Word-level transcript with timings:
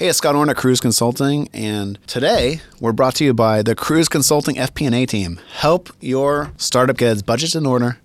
Hey, 0.00 0.08
it's 0.08 0.16
Scott 0.16 0.34
Orn 0.34 0.48
at 0.48 0.56
Kruze 0.56 0.80
Consulting, 0.80 1.50
and 1.52 1.98
today 2.06 2.62
we're 2.80 2.94
brought 2.94 3.16
to 3.16 3.24
you 3.24 3.34
by 3.34 3.60
the 3.60 3.76
Kruze 3.76 4.08
Consulting 4.08 4.56
FP&A 4.56 5.04
team. 5.04 5.38
Help 5.52 5.90
your 6.00 6.52
startup 6.56 6.96
get 6.96 7.12
its 7.12 7.20
budget 7.20 7.54
in 7.54 7.66
order, 7.66 7.98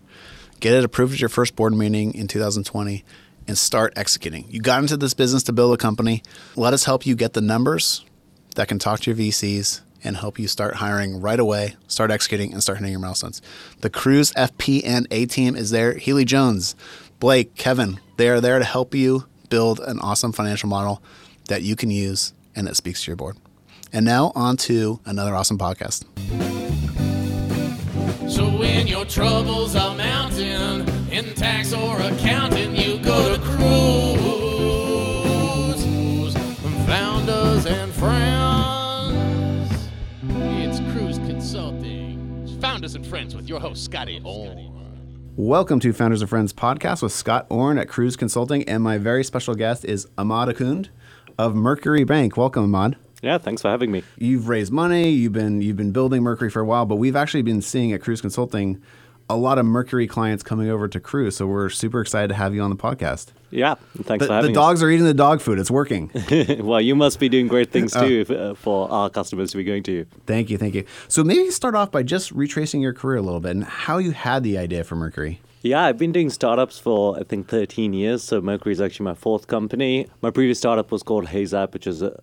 get 0.59 0.73
it 0.73 0.83
approved 0.83 1.13
at 1.13 1.21
your 1.21 1.29
first 1.29 1.55
board 1.55 1.73
meeting 1.73 2.13
in 2.13 2.27
2020, 2.27 3.05
and 3.47 3.57
start 3.57 3.93
executing. 3.95 4.45
You 4.49 4.59
got 4.59 4.81
into 4.81 4.97
this 4.97 5.13
business 5.13 5.41
to 5.43 5.53
build 5.53 5.73
a 5.73 5.77
company. 5.77 6.21
Let 6.57 6.73
us 6.73 6.83
help 6.83 7.05
you 7.05 7.15
get 7.15 7.31
the 7.31 7.39
numbers 7.39 8.03
that 8.55 8.67
can 8.67 8.77
talk 8.77 8.99
to 8.99 9.11
your 9.11 9.17
VCs 9.17 9.79
and 10.03 10.17
help 10.17 10.37
you 10.37 10.49
start 10.49 10.75
hiring 10.75 11.21
right 11.21 11.39
away, 11.39 11.77
start 11.87 12.11
executing, 12.11 12.51
and 12.51 12.61
start 12.61 12.79
hitting 12.79 12.91
your 12.91 12.99
milestones. 12.99 13.41
The 13.79 13.89
Kruze 13.89 14.33
FP&A 14.33 15.27
team 15.27 15.55
is 15.55 15.69
there. 15.69 15.93
Healy 15.93 16.25
Jones, 16.25 16.75
Blake, 17.21 17.55
Kevin, 17.55 18.01
they 18.17 18.27
are 18.27 18.41
there 18.41 18.59
to 18.59 18.65
help 18.65 18.93
you 18.93 19.27
build 19.49 19.79
an 19.79 19.99
awesome 19.99 20.33
financial 20.33 20.67
model 20.67 21.01
that 21.47 21.61
you 21.61 21.75
can 21.75 21.91
use 21.91 22.33
and 22.55 22.67
that 22.67 22.75
speaks 22.75 23.03
to 23.03 23.11
your 23.11 23.15
board. 23.15 23.37
And 23.93 24.05
now 24.05 24.31
on 24.35 24.57
to 24.57 24.99
another 25.05 25.35
awesome 25.35 25.57
podcast. 25.57 26.03
So 28.29 28.49
when 28.57 28.87
your 28.87 29.05
troubles 29.05 29.75
are 29.75 29.95
mounting 29.95 30.87
in 31.11 31.33
tax 31.35 31.73
or 31.73 31.99
accounting, 32.01 32.75
you 32.75 32.97
go 32.97 33.35
to 33.35 33.41
Kruze. 33.41 34.25
Founders 36.85 37.65
and 37.65 37.93
friends. 37.93 39.71
It's 40.27 40.79
Kruze 40.91 41.25
Consulting. 41.27 42.57
Founders 42.59 42.95
and 42.95 43.05
friends 43.05 43.35
with 43.35 43.47
your 43.47 43.59
host, 43.59 43.85
Scotty 43.85 44.19
Orn. 44.23 44.71
Welcome 45.37 45.79
to 45.81 45.93
Founders 45.93 46.21
and 46.21 46.29
Friends 46.29 46.53
podcast 46.53 47.01
with 47.03 47.11
Scott 47.11 47.45
Orn 47.49 47.77
at 47.77 47.87
Kruze 47.87 48.17
Consulting, 48.17 48.63
and 48.67 48.81
my 48.81 48.97
very 48.97 49.23
special 49.23 49.53
guest 49.53 49.85
is 49.85 50.07
Immad 50.17 50.47
Akhund 50.49 50.89
of 51.37 51.55
Mercury 51.55 52.03
Bank. 52.03 52.37
Welcome, 52.37 52.65
Immad. 52.65 52.95
Yeah, 53.21 53.37
thanks 53.37 53.61
for 53.61 53.69
having 53.69 53.91
me. 53.91 54.03
You've 54.17 54.47
raised 54.49 54.71
money. 54.71 55.09
You've 55.09 55.33
been 55.33 55.61
you've 55.61 55.77
been 55.77 55.91
building 55.91 56.21
Mercury 56.23 56.49
for 56.49 56.59
a 56.61 56.65
while, 56.65 56.85
but 56.85 56.95
we've 56.97 57.15
actually 57.15 57.41
been 57.41 57.61
seeing 57.61 57.91
at 57.93 58.01
Kruze 58.01 58.21
Consulting 58.21 58.81
a 59.27 59.35
lot 59.35 59.57
of 59.57 59.65
Mercury 59.65 60.05
clients 60.05 60.43
coming 60.43 60.69
over 60.69 60.87
to 60.87 60.99
Kruze. 60.99 61.33
So 61.33 61.47
we're 61.47 61.69
super 61.69 61.99
excited 62.01 62.27
to 62.27 62.35
have 62.35 62.53
you 62.53 62.61
on 62.61 62.69
the 62.69 62.75
podcast. 62.75 63.29
Yeah, 63.49 63.73
thanks 64.03 64.23
The, 64.23 64.27
for 64.27 64.33
having 64.33 64.51
the 64.51 64.53
dogs 64.55 64.83
are 64.83 64.89
eating 64.91 65.05
the 65.05 65.15
dog 65.15 65.41
food. 65.41 65.57
It's 65.57 65.71
working. 65.71 66.11
well, 66.59 66.79
you 66.81 66.93
must 66.95 67.19
be 67.19 67.27
doing 67.29 67.47
great 67.47 67.71
things 67.71 67.95
Oh. 67.95 68.01
too 68.07 68.25
f- 68.29 68.35
uh, 68.35 68.53
for 68.53 68.91
our 68.91 69.09
customers 69.09 69.49
to 69.51 69.57
be 69.57 69.63
going 69.63 69.81
to 69.83 69.91
you. 69.91 70.05
thank 70.27 70.51
you, 70.51 70.59
thank 70.59 70.75
you. 70.75 70.83
So 71.07 71.23
maybe 71.23 71.49
start 71.49 71.73
off 71.73 71.89
by 71.89 72.03
just 72.03 72.31
retracing 72.33 72.81
your 72.81 72.93
career 72.93 73.17
a 73.17 73.21
little 73.23 73.39
bit 73.39 73.51
and 73.51 73.63
how 73.63 73.97
you 73.97 74.11
had 74.11 74.43
the 74.43 74.59
idea 74.59 74.83
for 74.83 74.95
Mercury. 74.95 75.39
Yeah, 75.65 75.85
I've 75.85 75.97
been 75.97 76.11
doing 76.11 76.29
startups 76.29 76.77
for 76.77 77.17
I 77.17 77.23
think 77.23 77.47
13 77.47 77.91
years. 77.91 78.21
So 78.21 78.39
Mercury 78.39 78.71
is 78.73 78.79
actually 78.79 79.05
my 79.05 79.15
fourth 79.15 79.47
company. 79.47 80.05
My 80.21 80.29
previous 80.29 80.59
startup 80.59 80.91
was 80.91 81.01
called 81.01 81.25
Heyzap, 81.25 81.73
which 81.73 81.87
is 81.87 82.03
a, 82.03 82.11
uh, 82.11 82.17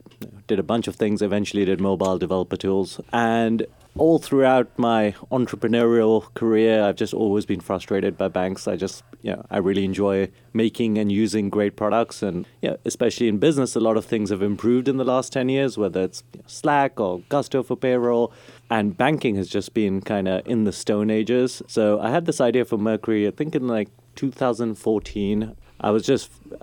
did 0.47 0.61
a 0.61 0.63
bunch 0.63 0.87
of 0.87 0.95
things. 0.95 1.23
Eventually, 1.23 1.65
did 1.65 1.81
mobile 1.81 2.19
developer 2.19 2.57
tools, 2.57 3.01
and 3.13 3.67
all 3.97 4.19
throughout 4.19 4.71
my 4.79 5.15
entrepreneurial 5.31 6.33
career, 6.35 6.83
I've 6.83 6.97
just 6.97 7.13
always 7.13 7.45
been 7.45 7.61
frustrated 7.61 8.17
by 8.17 8.29
banks. 8.29 8.67
I 8.67 8.77
just, 8.77 9.05
you 9.21 9.33
know, 9.33 9.45
I 9.51 9.59
really 9.59 9.85
enjoy 9.85 10.31
making 10.55 10.97
and 10.97 11.13
using 11.13 11.51
great 11.51 11.77
products, 11.77 12.23
and 12.23 12.47
yeah, 12.63 12.77
especially 12.85 13.29
in 13.29 13.39
business, 13.39 13.77
a 13.77 13.81
lot 13.81 13.97
of 13.97 14.05
things 14.05 14.31
have 14.31 14.43
improved 14.43 14.89
in 14.89 14.97
the 14.97 15.05
last 15.05 15.33
10 15.33 15.49
years, 15.49 15.77
whether 15.77 16.03
it's 16.03 16.25
you 16.33 16.41
know, 16.41 16.45
Slack 16.47 16.99
or 16.99 17.21
Gusto 17.29 17.63
for 17.63 17.77
payroll, 17.77 18.33
and 18.71 18.97
banking 18.97 19.37
has 19.37 19.49
just 19.49 19.75
been 19.75 20.01
kind 20.01 20.27
of 20.27 20.47
in 20.47 20.65
the 20.65 20.73
stone 20.73 21.11
ages. 21.11 21.63
So 21.67 22.01
I 22.01 22.11
had 22.11 22.25
this 22.25 22.41
idea 22.41 22.65
for 22.65 22.79
Mercury, 22.79 23.29
I 23.29 23.31
think 23.31 23.55
in 23.55 23.69
like 23.69 23.91
2014. 24.17 25.57
I 25.81 25.91
was 25.91 26.07
just, 26.07 26.31
you 26.45 26.53
know, 26.53 26.63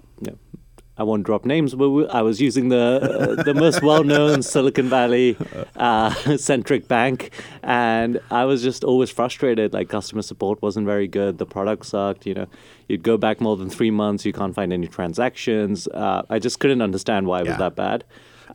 I 0.99 1.03
won't 1.03 1.23
drop 1.23 1.45
names, 1.45 1.73
but 1.73 1.89
we- 1.89 2.07
I 2.09 2.21
was 2.21 2.41
using 2.41 2.69
the 2.69 3.37
uh, 3.39 3.43
the 3.43 3.53
most 3.53 3.81
well-known 3.81 4.43
Silicon 4.53 4.89
Valley 4.89 5.37
uh, 5.77 6.13
centric 6.37 6.87
bank, 6.89 7.31
and 7.63 8.19
I 8.29 8.43
was 8.45 8.61
just 8.61 8.83
always 8.83 9.09
frustrated. 9.09 9.73
Like 9.73 9.87
customer 9.89 10.21
support 10.21 10.61
wasn't 10.61 10.85
very 10.85 11.07
good, 11.07 11.37
the 11.37 11.45
product 11.45 11.85
sucked. 11.85 12.25
You 12.27 12.33
know, 12.35 12.47
you'd 12.89 13.03
go 13.03 13.15
back 13.17 13.39
more 13.39 13.55
than 13.55 13.69
three 13.69 13.91
months, 13.91 14.25
you 14.25 14.33
can't 14.33 14.53
find 14.53 14.73
any 14.73 14.87
transactions. 14.87 15.87
Uh, 15.87 16.23
I 16.29 16.37
just 16.39 16.59
couldn't 16.59 16.81
understand 16.81 17.27
why 17.27 17.39
it 17.41 17.45
Yeah. 17.45 17.51
was 17.51 17.59
that 17.59 17.75
bad. 17.75 18.03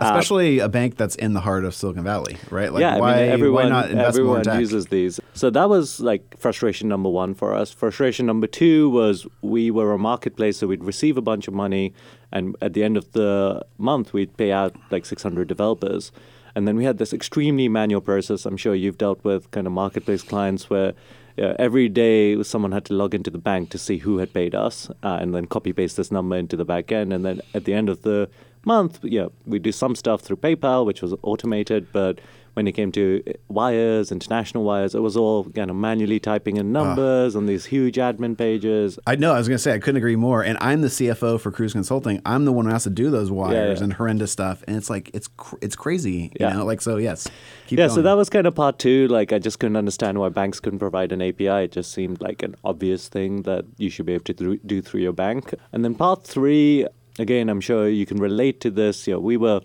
Especially 0.00 0.58
a 0.58 0.68
bank 0.68 0.96
that's 0.96 1.14
in 1.14 1.34
the 1.34 1.40
heart 1.40 1.64
of 1.64 1.72
Silicon 1.72 2.02
Valley, 2.02 2.36
right? 2.50 2.72
Like 2.72 2.80
yeah, 2.80 2.98
why, 2.98 3.12
I 3.14 3.20
mean, 3.22 3.30
everyone, 3.30 3.62
why 3.64 3.68
not 3.68 3.90
invest 3.92 4.18
more 4.20 4.38
in 4.38 4.42
tech? 4.42 4.58
uses 4.58 4.86
these. 4.86 5.20
So 5.34 5.50
that 5.50 5.68
was 5.68 6.00
like 6.00 6.36
frustration 6.36 6.88
number 6.88 7.08
one 7.08 7.32
for 7.32 7.54
us. 7.54 7.70
Frustration 7.70 8.26
number 8.26 8.48
two 8.48 8.90
was 8.90 9.24
we 9.40 9.70
were 9.70 9.92
a 9.92 9.98
marketplace, 9.98 10.56
so 10.58 10.66
we'd 10.66 10.82
receive 10.82 11.16
a 11.16 11.22
bunch 11.22 11.46
of 11.46 11.54
money, 11.54 11.94
and 12.34 12.56
at 12.60 12.74
the 12.74 12.82
end 12.82 12.96
of 12.96 13.12
the 13.12 13.64
month, 13.78 14.12
we'd 14.12 14.36
pay 14.36 14.52
out 14.52 14.74
like 14.90 15.06
600 15.06 15.46
developers. 15.48 16.12
And 16.56 16.68
then 16.68 16.76
we 16.76 16.84
had 16.84 16.98
this 16.98 17.12
extremely 17.12 17.68
manual 17.68 18.00
process. 18.00 18.44
I'm 18.44 18.56
sure 18.56 18.74
you've 18.74 18.98
dealt 18.98 19.22
with 19.24 19.50
kind 19.52 19.66
of 19.66 19.72
marketplace 19.72 20.22
clients 20.22 20.68
where 20.68 20.92
uh, 21.38 21.54
every 21.58 21.88
day 21.88 22.40
someone 22.42 22.72
had 22.72 22.84
to 22.86 22.94
log 22.94 23.14
into 23.14 23.30
the 23.30 23.38
bank 23.38 23.70
to 23.70 23.78
see 23.78 23.98
who 23.98 24.18
had 24.18 24.32
paid 24.32 24.54
us 24.54 24.90
uh, 25.02 25.18
and 25.20 25.34
then 25.34 25.46
copy 25.46 25.72
paste 25.72 25.96
this 25.96 26.12
number 26.12 26.36
into 26.36 26.56
the 26.56 26.64
back 26.64 26.92
end. 26.92 27.12
And 27.12 27.24
then 27.24 27.40
at 27.54 27.64
the 27.64 27.72
end 27.72 27.88
of 27.88 28.02
the 28.02 28.28
month, 28.66 29.00
yeah, 29.02 29.26
we 29.46 29.58
do 29.58 29.72
some 29.72 29.94
stuff 29.94 30.20
through 30.20 30.36
PayPal, 30.36 30.84
which 30.86 31.02
was 31.02 31.14
automated, 31.22 31.88
but 31.92 32.20
when 32.54 32.68
it 32.68 32.72
came 32.72 32.92
to 32.92 33.22
uh, 33.26 33.32
wires, 33.48 34.10
international 34.10 34.64
wires, 34.64 34.94
it 34.94 35.00
was 35.00 35.16
all 35.16 35.44
kind 35.44 35.70
of 35.70 35.76
manually 35.76 36.18
typing 36.18 36.56
in 36.56 36.74
ah. 36.74 36.84
numbers 36.84 37.36
on 37.36 37.46
these 37.46 37.66
huge 37.66 37.96
admin 37.96 38.38
pages. 38.38 38.98
I 39.06 39.16
know. 39.16 39.34
I 39.34 39.38
was 39.38 39.48
going 39.48 39.58
to 39.58 39.62
say 39.62 39.74
I 39.74 39.78
couldn't 39.78 39.98
agree 39.98 40.16
more. 40.16 40.42
And 40.42 40.56
I'm 40.60 40.80
the 40.80 40.88
CFO 40.88 41.40
for 41.40 41.50
Kruze 41.50 41.72
Consulting. 41.72 42.22
I'm 42.24 42.44
the 42.44 42.52
one 42.52 42.66
who 42.66 42.72
has 42.72 42.84
to 42.84 42.90
do 42.90 43.10
those 43.10 43.30
wires 43.30 43.80
yeah. 43.80 43.84
and 43.84 43.92
horrendous 43.92 44.32
stuff. 44.32 44.62
And 44.66 44.76
it's 44.76 44.88
like 44.88 45.10
it's 45.12 45.28
cr- 45.28 45.56
it's 45.60 45.76
crazy. 45.76 46.32
You 46.38 46.46
Yeah. 46.46 46.52
know, 46.54 46.64
like 46.64 46.80
so. 46.80 46.96
Yes. 46.96 47.28
Keep 47.66 47.78
yeah, 47.78 47.86
going. 47.86 47.96
so 47.96 48.02
that 48.02 48.16
was 48.16 48.30
kind 48.30 48.46
of 48.46 48.54
part 48.54 48.78
two. 48.78 49.08
Like, 49.08 49.32
I 49.32 49.38
just 49.38 49.58
couldn't 49.58 49.76
understand 49.76 50.18
why 50.18 50.28
banks 50.28 50.60
couldn't 50.60 50.78
provide 50.78 51.12
an 51.12 51.20
API. 51.20 51.64
It 51.64 51.72
just 51.72 51.92
seemed 51.92 52.20
like 52.20 52.42
an 52.42 52.54
obvious 52.64 53.08
thing 53.08 53.42
that 53.42 53.64
you 53.78 53.90
should 53.90 54.06
be 54.06 54.14
able 54.14 54.24
to 54.24 54.34
thro- 54.34 54.58
do 54.64 54.80
through 54.80 55.00
your 55.00 55.12
bank. 55.12 55.54
And 55.72 55.84
then 55.84 55.94
part 55.94 56.24
three, 56.24 56.86
again, 57.18 57.48
I'm 57.48 57.60
sure 57.60 57.88
you 57.88 58.06
can 58.06 58.18
relate 58.18 58.60
to 58.60 58.70
this. 58.70 59.06
You 59.06 59.14
know, 59.14 59.20
we 59.20 59.36
were. 59.36 59.60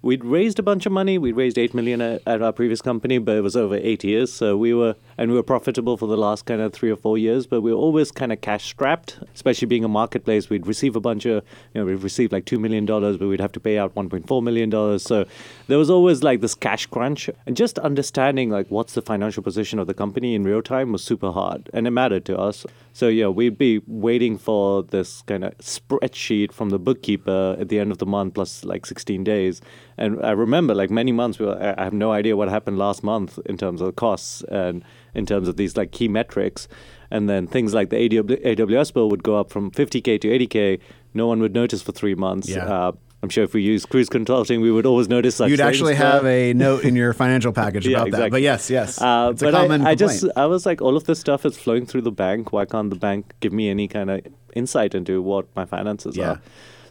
We'd 0.00 0.24
raised 0.24 0.60
a 0.60 0.62
bunch 0.62 0.86
of 0.86 0.92
money. 0.92 1.18
We'd 1.18 1.34
raised 1.36 1.58
eight 1.58 1.74
million 1.74 2.00
at, 2.00 2.22
at 2.24 2.40
our 2.40 2.52
previous 2.52 2.80
company, 2.80 3.18
but 3.18 3.36
it 3.36 3.40
was 3.40 3.56
over 3.56 3.74
eight 3.74 4.04
years. 4.04 4.32
So 4.32 4.56
we 4.56 4.72
were, 4.72 4.94
and 5.18 5.30
we 5.30 5.36
were 5.36 5.42
profitable 5.42 5.96
for 5.96 6.06
the 6.06 6.16
last 6.16 6.46
kind 6.46 6.60
of 6.60 6.72
three 6.72 6.90
or 6.90 6.96
four 6.96 7.18
years. 7.18 7.46
But 7.46 7.60
we 7.60 7.72
were 7.72 7.78
always 7.78 8.10
kind 8.10 8.32
of 8.32 8.40
cash 8.40 8.64
strapped, 8.64 9.18
especially 9.34 9.66
being 9.66 9.84
a 9.84 9.88
marketplace. 9.88 10.48
We'd 10.48 10.66
receive 10.66 10.94
a 10.96 11.00
bunch 11.00 11.26
of, 11.26 11.44
you 11.74 11.80
know, 11.80 11.84
we'd 11.84 12.02
receive 12.02 12.32
like 12.32 12.44
two 12.44 12.58
million 12.58 12.86
dollars, 12.86 13.16
but 13.16 13.26
we'd 13.26 13.40
have 13.40 13.52
to 13.52 13.60
pay 13.60 13.76
out 13.76 13.94
one 13.96 14.08
point 14.08 14.26
four 14.28 14.40
million 14.40 14.70
dollars. 14.70 15.02
So 15.02 15.26
there 15.66 15.76
was 15.76 15.90
always 15.90 16.22
like 16.22 16.40
this 16.40 16.54
cash 16.54 16.86
crunch, 16.86 17.28
and 17.46 17.56
just 17.56 17.78
understanding 17.80 18.48
like 18.48 18.68
what's 18.68 18.94
the 18.94 19.02
financial 19.02 19.42
position 19.42 19.78
of 19.78 19.86
the 19.88 19.94
company 19.94 20.34
in 20.34 20.44
real 20.44 20.62
time 20.62 20.92
was 20.92 21.02
super 21.02 21.32
hard, 21.32 21.68
and 21.74 21.86
it 21.86 21.90
mattered 21.90 22.24
to 22.26 22.38
us. 22.38 22.64
So 22.92 23.08
yeah, 23.08 23.28
we'd 23.28 23.58
be 23.58 23.80
waiting 23.86 24.38
for 24.38 24.82
this 24.82 25.22
kind 25.22 25.44
of 25.44 25.56
spreadsheet 25.58 26.52
from 26.52 26.70
the 26.70 26.78
bookkeeper 26.78 27.56
at 27.58 27.68
the 27.68 27.78
end 27.78 27.92
of 27.92 27.98
the 27.98 28.06
month, 28.06 28.34
plus 28.34 28.64
like 28.64 28.86
16 28.86 29.24
days. 29.24 29.60
And 29.96 30.24
I 30.24 30.30
remember 30.30 30.74
like 30.74 30.90
many 30.90 31.12
months, 31.12 31.38
we 31.38 31.46
were, 31.46 31.74
I 31.76 31.84
have 31.84 31.92
no 31.92 32.12
idea 32.12 32.36
what 32.36 32.48
happened 32.48 32.78
last 32.78 33.02
month 33.02 33.38
in 33.46 33.56
terms 33.56 33.80
of 33.80 33.96
costs 33.96 34.42
and 34.50 34.84
in 35.14 35.26
terms 35.26 35.48
of 35.48 35.56
these 35.56 35.76
like 35.76 35.92
key 35.92 36.08
metrics. 36.08 36.68
And 37.10 37.28
then 37.28 37.46
things 37.46 37.72
like 37.72 37.90
the 37.90 37.96
AWS 37.96 38.92
bill 38.92 39.08
would 39.08 39.22
go 39.22 39.36
up 39.36 39.50
from 39.50 39.70
50k 39.70 40.20
to 40.20 40.28
80k. 40.28 40.80
No 41.14 41.26
one 41.26 41.40
would 41.40 41.54
notice 41.54 41.80
for 41.82 41.92
three 41.92 42.14
months. 42.14 42.48
Yeah. 42.48 42.64
Uh, 42.66 42.92
I'm 43.22 43.30
sure 43.30 43.42
if 43.42 43.52
we 43.52 43.62
use 43.62 43.84
kruze 43.84 44.08
consulting, 44.08 44.60
we 44.60 44.70
would 44.70 44.86
always 44.86 45.08
notice 45.08 45.34
such 45.36 45.50
You'd 45.50 45.60
actually 45.60 45.96
have 45.96 46.24
a 46.24 46.52
note 46.54 46.84
in 46.84 46.94
your 46.94 47.12
financial 47.12 47.52
package 47.52 47.86
Yeah, 47.86 48.02
about 48.02 48.10
that. 48.12 48.30
But 48.30 48.42
yes, 48.42 48.70
yes, 48.70 49.00
uh, 49.02 49.30
it's 49.32 49.42
a 49.42 49.50
common 49.50 49.84
I, 49.84 49.90
I 49.90 49.94
just 49.96 50.24
I 50.36 50.46
was 50.46 50.64
like, 50.64 50.80
all 50.80 50.96
of 50.96 51.04
this 51.04 51.18
stuff 51.18 51.44
is 51.44 51.58
flowing 51.58 51.84
through 51.84 52.02
the 52.02 52.12
bank. 52.12 52.52
Why 52.52 52.64
can't 52.64 52.90
the 52.90 52.96
bank 52.96 53.34
give 53.40 53.52
me 53.52 53.70
any 53.70 53.88
kind 53.88 54.10
of 54.10 54.20
insight 54.54 54.94
into 54.94 55.20
what 55.20 55.46
my 55.56 55.64
finances 55.64 56.16
Yeah. 56.16 56.30
are? 56.32 56.40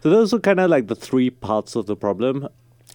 So 0.04 0.10
those 0.10 0.34
were 0.34 0.40
kind 0.40 0.60
of 0.60 0.70
like 0.70 0.88
the 0.88 0.96
three 0.96 1.30
parts 1.30 1.76
of 1.78 1.86
the 1.86 1.96
problem. 1.96 2.50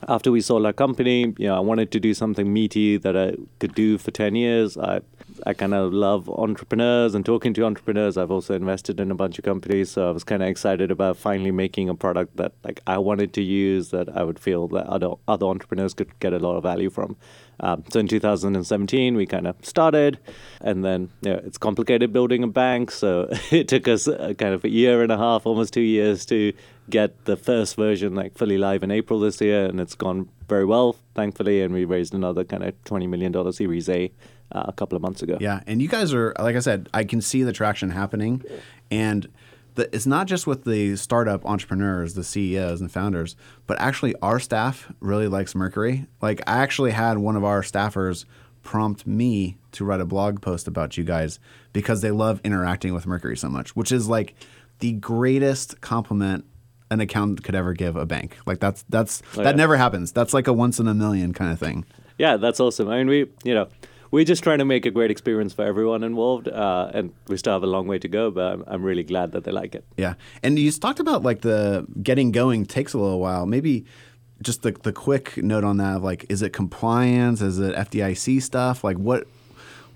After 0.09 0.33
we 0.33 0.41
sold 0.41 0.67
our 0.67 0.73
company, 0.73 1.35
you 1.39 1.47
know, 1.47 1.57
I 1.57 1.61
wanted 1.61 1.93
to 1.93 2.01
do 2.01 2.15
something 2.15 2.53
meaty 2.53 2.97
that 2.97 3.17
I 3.17 3.37
could 3.61 3.75
do 3.75 3.99
for 3.99 4.11
ten 4.11 4.35
years. 4.35 4.77
I 4.77 5.01
I 5.47 5.55
kind 5.55 5.75
of 5.75 5.93
love 5.93 6.29
entrepreneurs 6.29 7.15
and 7.15 7.25
talking 7.25 7.55
to 7.55 7.65
entrepreneurs. 7.65 8.17
I've 8.17 8.31
also 8.31 8.55
invested 8.55 9.01
in 9.01 9.11
a 9.11 9.15
bunch 9.15 9.39
of 9.39 9.45
companies, 9.45 9.91
so 9.91 10.09
I 10.09 10.11
was 10.11 10.25
kind 10.25 10.43
of 10.43 10.49
excited 10.49 10.91
about 10.91 11.17
finally 11.17 11.51
making 11.51 11.89
a 11.89 11.95
product 11.95 12.37
that 12.37 12.53
like 12.65 12.81
I 12.87 12.99
wanted 12.99 13.33
to 13.35 13.43
use 13.43 13.91
that 13.91 14.15
I 14.17 14.23
would 14.23 14.39
feel 14.39 14.69
that 14.69 14.87
other 14.87 15.13
other 15.29 15.47
entrepreneurs 15.47 15.95
could 15.95 16.19
get 16.21 16.33
a 16.33 16.39
lot 16.39 16.57
of 16.57 16.63
value 16.63 16.91
from. 16.91 17.17
Um, 17.61 17.85
so 17.91 18.01
in 18.01 18.09
2017, 18.09 19.15
we 19.15 19.27
kind 19.27 19.47
of 19.47 19.57
started, 19.63 20.19
and 20.61 20.85
then 20.85 21.11
you 21.23 21.33
know, 21.33 21.41
it's 21.45 21.59
complicated 21.59 22.13
building 22.13 22.43
a 22.43 22.49
bank. 22.49 22.91
So 22.91 23.29
it 23.51 23.69
took 23.69 23.89
us 23.89 24.09
uh, 24.09 24.35
kind 24.37 24.55
of 24.55 24.65
a 24.65 24.69
year 24.69 25.03
and 25.03 25.13
a 25.13 25.19
half, 25.19 25.47
almost 25.47 25.73
two 25.73 25.81
years, 25.81 26.27
to 26.27 26.53
get 26.93 27.25
the 27.25 27.37
first 27.37 27.75
version 27.75 28.15
like 28.15 28.37
fully 28.39 28.59
live 28.59 28.85
in 28.85 28.93
April 28.93 29.19
this 29.19 29.41
year, 29.41 29.65
and 29.65 29.81
it's 29.81 29.97
gone 29.97 30.29
very 30.49 30.65
well, 30.65 30.95
thankfully. 31.15 31.63
And 31.63 31.75
we 31.75 31.85
raised 31.85 32.15
another 32.15 32.45
kind 32.45 32.63
of 32.63 32.85
20 32.85 33.09
million 33.09 33.33
dollar 33.33 33.51
Series 33.51 33.89
A 33.89 34.13
uh, 34.53 34.67
a 34.69 34.73
couple 34.73 34.95
of 34.95 35.03
months 35.03 35.23
ago. 35.23 35.39
Yeah, 35.41 35.63
and 35.67 35.83
you 35.83 35.89
guys 35.89 36.15
are 36.15 36.33
like 36.39 36.55
I 36.55 36.61
said, 36.61 36.89
I 36.95 37.03
can 37.03 37.21
see 37.21 37.43
the 37.43 37.53
traction 37.53 37.91
happening, 37.91 38.45
and 38.91 39.27
the, 39.75 39.89
it's 39.95 40.07
not 40.07 40.27
just 40.27 40.47
with 40.47 40.65
the 40.65 40.95
startup 40.97 41.45
entrepreneurs, 41.47 42.15
the 42.15 42.23
CEOs 42.23 42.81
and 42.81 42.93
founders, 42.93 43.35
but 43.67 43.81
actually 43.81 44.15
our 44.23 44.39
staff 44.39 44.93
really 45.01 45.29
likes 45.29 45.55
Mercury. 45.55 46.07
Like 46.21 46.43
I 46.47 46.59
actually 46.59 46.93
had 46.93 47.19
one 47.19 47.37
of 47.37 47.45
our 47.45 47.63
staffers 47.63 48.27
prompt 48.63 49.07
me 49.07 49.57
to 49.73 49.85
write 49.85 50.01
a 50.01 50.05
blog 50.05 50.41
post 50.41 50.69
about 50.69 50.97
you 50.97 51.05
guys 51.05 51.41
because 51.73 52.01
they 52.03 52.11
love 52.11 52.41
interacting 52.45 52.93
with 52.93 53.07
Mercury 53.07 53.37
so 53.37 53.49
much, 53.49 53.75
which 53.75 53.91
is 53.91 54.09
like 54.09 54.35
the 54.79 54.93
greatest 54.93 55.81
compliment 55.81 56.45
an 56.93 57.01
accountant 57.01 57.43
could 57.43 57.55
ever 57.55 57.73
give 57.73 57.97
a 57.97 58.07
bank. 58.07 58.37
Like 58.47 58.61
that's 58.61 58.85
that's 58.89 59.23
Oh, 59.37 59.43
that 59.43 59.51
yeah. 59.51 59.57
never 59.57 59.77
happens. 59.77 60.13
That's 60.13 60.33
like 60.35 60.47
a 60.47 60.53
once 60.53 60.79
in 60.79 60.87
a 60.89 60.95
million 60.95 61.33
kind 61.33 61.53
of 61.53 61.59
thing. 61.59 61.85
Yeah, 62.19 62.37
that's 62.37 62.61
awesome. 62.61 62.89
I 62.89 62.99
mean, 62.99 63.09
we, 63.09 63.19
you 63.43 63.55
know, 63.55 63.69
we're 64.11 64.25
just 64.27 64.43
trying 64.43 64.59
to 64.59 64.65
make 64.67 64.85
a 64.87 64.91
great 64.91 65.11
experience 65.11 65.55
for 65.55 65.65
everyone 65.65 66.05
involved, 66.05 66.47
uh, 66.47 66.91
and 66.93 67.13
we 67.29 67.37
still 67.39 67.55
have 67.55 67.63
a 67.63 67.67
long 67.67 67.87
way 67.89 67.99
to 67.99 68.09
go. 68.09 68.31
But 68.31 68.53
I'm, 68.53 68.65
I'm 68.67 68.83
really 68.83 69.03
glad 69.03 69.33
that 69.33 69.45
they 69.45 69.51
like 69.53 69.75
it. 69.75 69.85
Yeah. 69.97 70.15
And 70.43 70.59
you 70.59 70.71
talked 70.71 71.01
about 71.01 71.23
like 71.23 71.41
the 71.41 71.87
getting 72.03 72.31
going 72.33 72.67
takes 72.67 72.93
a 72.93 72.99
little 72.99 73.21
while. 73.21 73.47
Maybe 73.47 73.85
just 74.43 74.63
the 74.63 74.73
the 74.73 74.93
quick 74.93 75.37
note 75.39 75.65
on 75.65 75.79
that 75.79 75.97
of 75.97 76.03
like 76.05 76.27
is 76.29 76.43
it 76.43 76.53
compliance? 76.53 77.41
Is 77.41 77.59
it 77.59 77.75
FDIC 77.75 78.43
stuff? 78.43 78.85
Like 78.85 78.99
what 78.99 79.27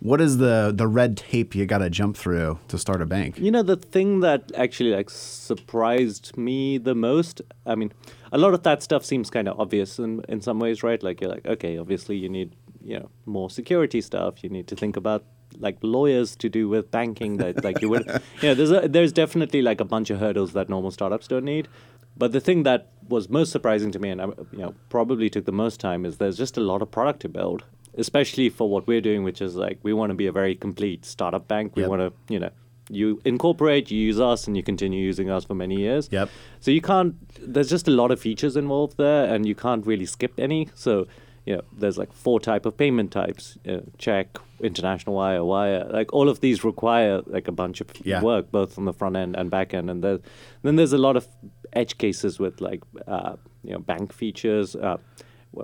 what 0.00 0.20
is 0.20 0.38
the 0.38 0.72
the 0.74 0.86
red 0.86 1.16
tape 1.16 1.54
you 1.54 1.66
got 1.66 1.78
to 1.78 1.90
jump 1.90 2.16
through 2.16 2.58
to 2.68 2.78
start 2.78 3.02
a 3.02 3.06
bank? 3.06 3.38
You 3.38 3.50
know, 3.50 3.62
the 3.62 3.76
thing 3.76 4.20
that 4.20 4.52
actually 4.54 4.90
like 4.90 5.10
surprised 5.10 6.36
me 6.36 6.78
the 6.78 6.94
most. 6.94 7.42
I 7.64 7.74
mean, 7.74 7.92
a 8.32 8.38
lot 8.38 8.54
of 8.54 8.62
that 8.64 8.82
stuff 8.82 9.04
seems 9.04 9.30
kind 9.30 9.48
of 9.48 9.58
obvious 9.58 9.98
in 9.98 10.22
in 10.28 10.40
some 10.40 10.58
ways, 10.58 10.82
right? 10.82 11.02
Like 11.02 11.20
you're 11.20 11.30
like, 11.30 11.46
okay, 11.46 11.78
obviously 11.78 12.16
you 12.16 12.28
need 12.28 12.54
you 12.82 12.98
know 12.98 13.10
more 13.24 13.50
security 13.50 14.00
stuff. 14.00 14.44
You 14.44 14.50
need 14.50 14.66
to 14.68 14.76
think 14.76 14.96
about 14.96 15.24
like 15.58 15.78
lawyers 15.82 16.36
to 16.36 16.48
do 16.48 16.68
with 16.68 16.90
banking 16.90 17.38
that 17.38 17.64
like 17.64 17.80
you 17.80 17.88
would 17.88 18.06
you 18.42 18.48
know 18.48 18.54
there's 18.54 18.70
a, 18.70 18.88
there's 18.88 19.12
definitely 19.12 19.62
like 19.62 19.80
a 19.80 19.84
bunch 19.84 20.10
of 20.10 20.18
hurdles 20.18 20.52
that 20.52 20.68
normal 20.68 20.90
startups 20.90 21.28
don't 21.28 21.44
need 21.44 21.68
but 22.16 22.32
the 22.32 22.40
thing 22.40 22.62
that 22.64 22.90
was 23.08 23.28
most 23.28 23.52
surprising 23.52 23.90
to 23.90 23.98
me 23.98 24.10
and 24.10 24.20
you 24.52 24.58
know 24.58 24.74
probably 24.88 25.30
took 25.30 25.44
the 25.44 25.52
most 25.52 25.80
time 25.80 26.04
is 26.04 26.18
there's 26.18 26.36
just 26.36 26.56
a 26.56 26.60
lot 26.60 26.82
of 26.82 26.90
product 26.90 27.20
to 27.20 27.28
build 27.28 27.64
especially 27.96 28.48
for 28.48 28.68
what 28.68 28.86
we're 28.86 29.00
doing 29.00 29.24
which 29.24 29.40
is 29.40 29.56
like 29.56 29.78
we 29.82 29.92
want 29.92 30.10
to 30.10 30.14
be 30.14 30.26
a 30.26 30.32
very 30.32 30.54
complete 30.54 31.04
startup 31.04 31.46
bank 31.48 31.74
we 31.76 31.82
Yep. 31.82 31.90
want 31.90 32.02
to 32.02 32.32
you 32.34 32.38
know 32.40 32.50
you 32.88 33.20
incorporate 33.24 33.90
you 33.90 33.98
use 33.98 34.20
us 34.20 34.46
and 34.46 34.56
you 34.56 34.62
continue 34.62 35.02
using 35.02 35.28
us 35.30 35.44
for 35.44 35.54
many 35.54 35.76
years 35.76 36.08
Yep. 36.12 36.28
so 36.60 36.70
you 36.70 36.80
can't 36.80 37.14
there's 37.40 37.68
just 37.70 37.88
a 37.88 37.90
lot 37.90 38.10
of 38.10 38.20
features 38.20 38.56
involved 38.56 38.96
there 38.96 39.24
and 39.34 39.46
you 39.46 39.54
can't 39.54 39.84
really 39.86 40.06
skip 40.06 40.34
any 40.38 40.68
so 40.74 41.06
you 41.46 41.56
know 41.56 41.62
there's 41.76 41.98
like 41.98 42.12
four 42.12 42.38
type 42.40 42.64
of 42.66 42.76
payment 42.76 43.10
types 43.10 43.58
uh, 43.68 43.78
check 43.98 44.38
international 44.60 45.14
wire 45.16 45.44
wire 45.44 45.84
like 45.90 46.12
all 46.12 46.28
of 46.28 46.40
these 46.40 46.64
require 46.64 47.22
like 47.26 47.48
a 47.48 47.52
bunch 47.52 47.80
of 47.80 47.88
Yeah. 48.04 48.22
work 48.22 48.50
both 48.52 48.78
on 48.78 48.84
the 48.84 48.92
front 48.92 49.16
end 49.16 49.36
and 49.36 49.50
back 49.50 49.74
end 49.74 49.90
and 49.90 50.02
there, 50.04 50.18
then 50.62 50.76
there's 50.76 50.92
a 50.92 50.98
lot 50.98 51.16
of 51.16 51.26
edge 51.72 51.98
cases 51.98 52.38
with 52.38 52.60
like 52.60 52.82
uh, 53.08 53.34
you 53.64 53.72
know 53.72 53.78
bank 53.80 54.12
features 54.12 54.74
uh, 54.76 54.96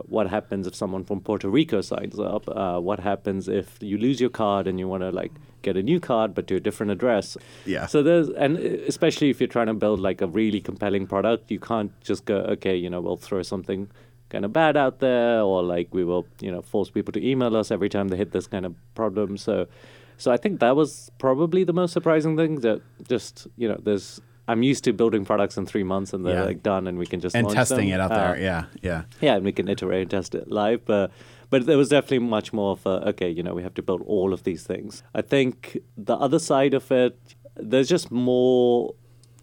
what 0.09 0.29
happens 0.29 0.67
if 0.67 0.75
someone 0.75 1.05
from 1.05 1.21
Puerto 1.21 1.49
Rico 1.49 1.81
signs 1.81 2.19
up? 2.19 2.49
Uh, 2.49 2.81
what 2.81 3.01
happens 3.01 3.49
if 3.49 3.77
you 3.81 3.99
lose 3.99 4.21
your 4.21 4.31
card 4.31 4.67
and 4.67 4.79
you 4.79 4.89
want 4.89 5.03
to 5.03 5.11
like 5.11 5.33
get 5.63 5.77
a 5.77 5.83
new 5.83 6.01
card 6.01 6.35
but 6.35 6.47
to 6.49 6.57
a 6.57 6.61
different 6.61 6.93
address? 6.93 7.37
Yeah. 7.67 7.87
So 7.87 8.03
there's 8.03 8.29
and 8.31 8.59
especially 8.59 9.31
if 9.31 9.41
you're 9.41 9.49
trying 9.49 9.69
to 9.69 9.75
build 9.75 10.01
like 10.01 10.21
a 10.21 10.27
really 10.27 10.61
compelling 10.61 11.07
product, 11.07 11.51
you 11.51 11.61
can't 11.61 11.93
just 12.01 12.25
go 12.25 12.37
okay, 12.37 12.77
you 12.77 12.91
know, 12.91 13.01
we'll 13.01 13.17
throw 13.17 13.43
something 13.43 13.91
kind 14.31 14.45
of 14.47 14.53
bad 14.53 14.77
out 14.77 15.01
there 15.01 15.43
or 15.43 15.63
like 15.63 15.93
we 15.93 16.03
will 16.03 16.27
you 16.41 16.51
know 16.51 16.63
force 16.63 16.89
people 16.89 17.13
to 17.13 17.23
email 17.23 17.55
us 17.55 17.71
every 17.71 17.91
time 17.91 18.09
they 18.09 18.17
hit 18.17 18.33
this 18.33 18.47
kind 18.47 18.65
of 18.65 18.75
problem. 18.95 19.37
So 19.37 19.67
so 20.17 20.31
I 20.31 20.37
think 20.37 20.61
that 20.61 20.77
was 20.77 21.11
probably 21.19 21.65
the 21.65 21.73
most 21.73 21.93
surprising 21.93 22.37
thing 22.37 22.61
that 22.61 22.81
just 23.09 23.47
you 23.57 23.69
know 23.69 23.79
there's. 23.83 24.21
I'm 24.49 24.63
used 24.63 24.85
to 24.85 24.93
building 24.93 25.25
products 25.25 25.57
in 25.57 25.67
three 25.67 25.85
months 25.85 26.13
and 26.13 26.27
they're 26.27 26.35
Yeah. 26.41 26.45
like 26.45 26.63
done 26.63 26.87
and 26.89 26.99
we 26.99 27.07
can 27.07 27.21
just 27.21 27.37
And 27.37 27.49
testing 27.49 27.89
them. 27.91 28.01
it 28.01 28.01
out 28.01 28.11
Uh, 28.13 28.17
there. 28.19 28.41
Yeah. 28.41 28.65
Yeah. 28.83 29.03
yeah, 29.21 29.37
and 29.37 29.45
we 29.45 29.53
can 29.53 29.69
iterate 29.69 30.03
and 30.03 30.11
test 30.11 30.35
it 30.35 30.51
live. 30.51 30.85
But 30.85 31.11
but 31.51 31.67
there 31.67 31.77
was 31.77 31.91
definitely 31.91 32.21
much 32.21 32.53
more 32.55 32.73
of 32.73 32.87
a, 32.87 33.09
okay, 33.11 33.29
you 33.31 33.43
know, 33.43 33.53
we 33.55 33.63
have 33.63 33.75
to 33.75 33.83
build 33.83 34.01
all 34.07 34.33
of 34.33 34.43
these 34.45 34.63
things. 34.65 35.03
I 35.15 35.21
think 35.21 35.79
the 35.99 36.17
other 36.17 36.39
side 36.39 36.73
of 36.73 36.91
it, 36.91 37.35
there's 37.57 37.89
just 37.91 38.11
more 38.11 38.95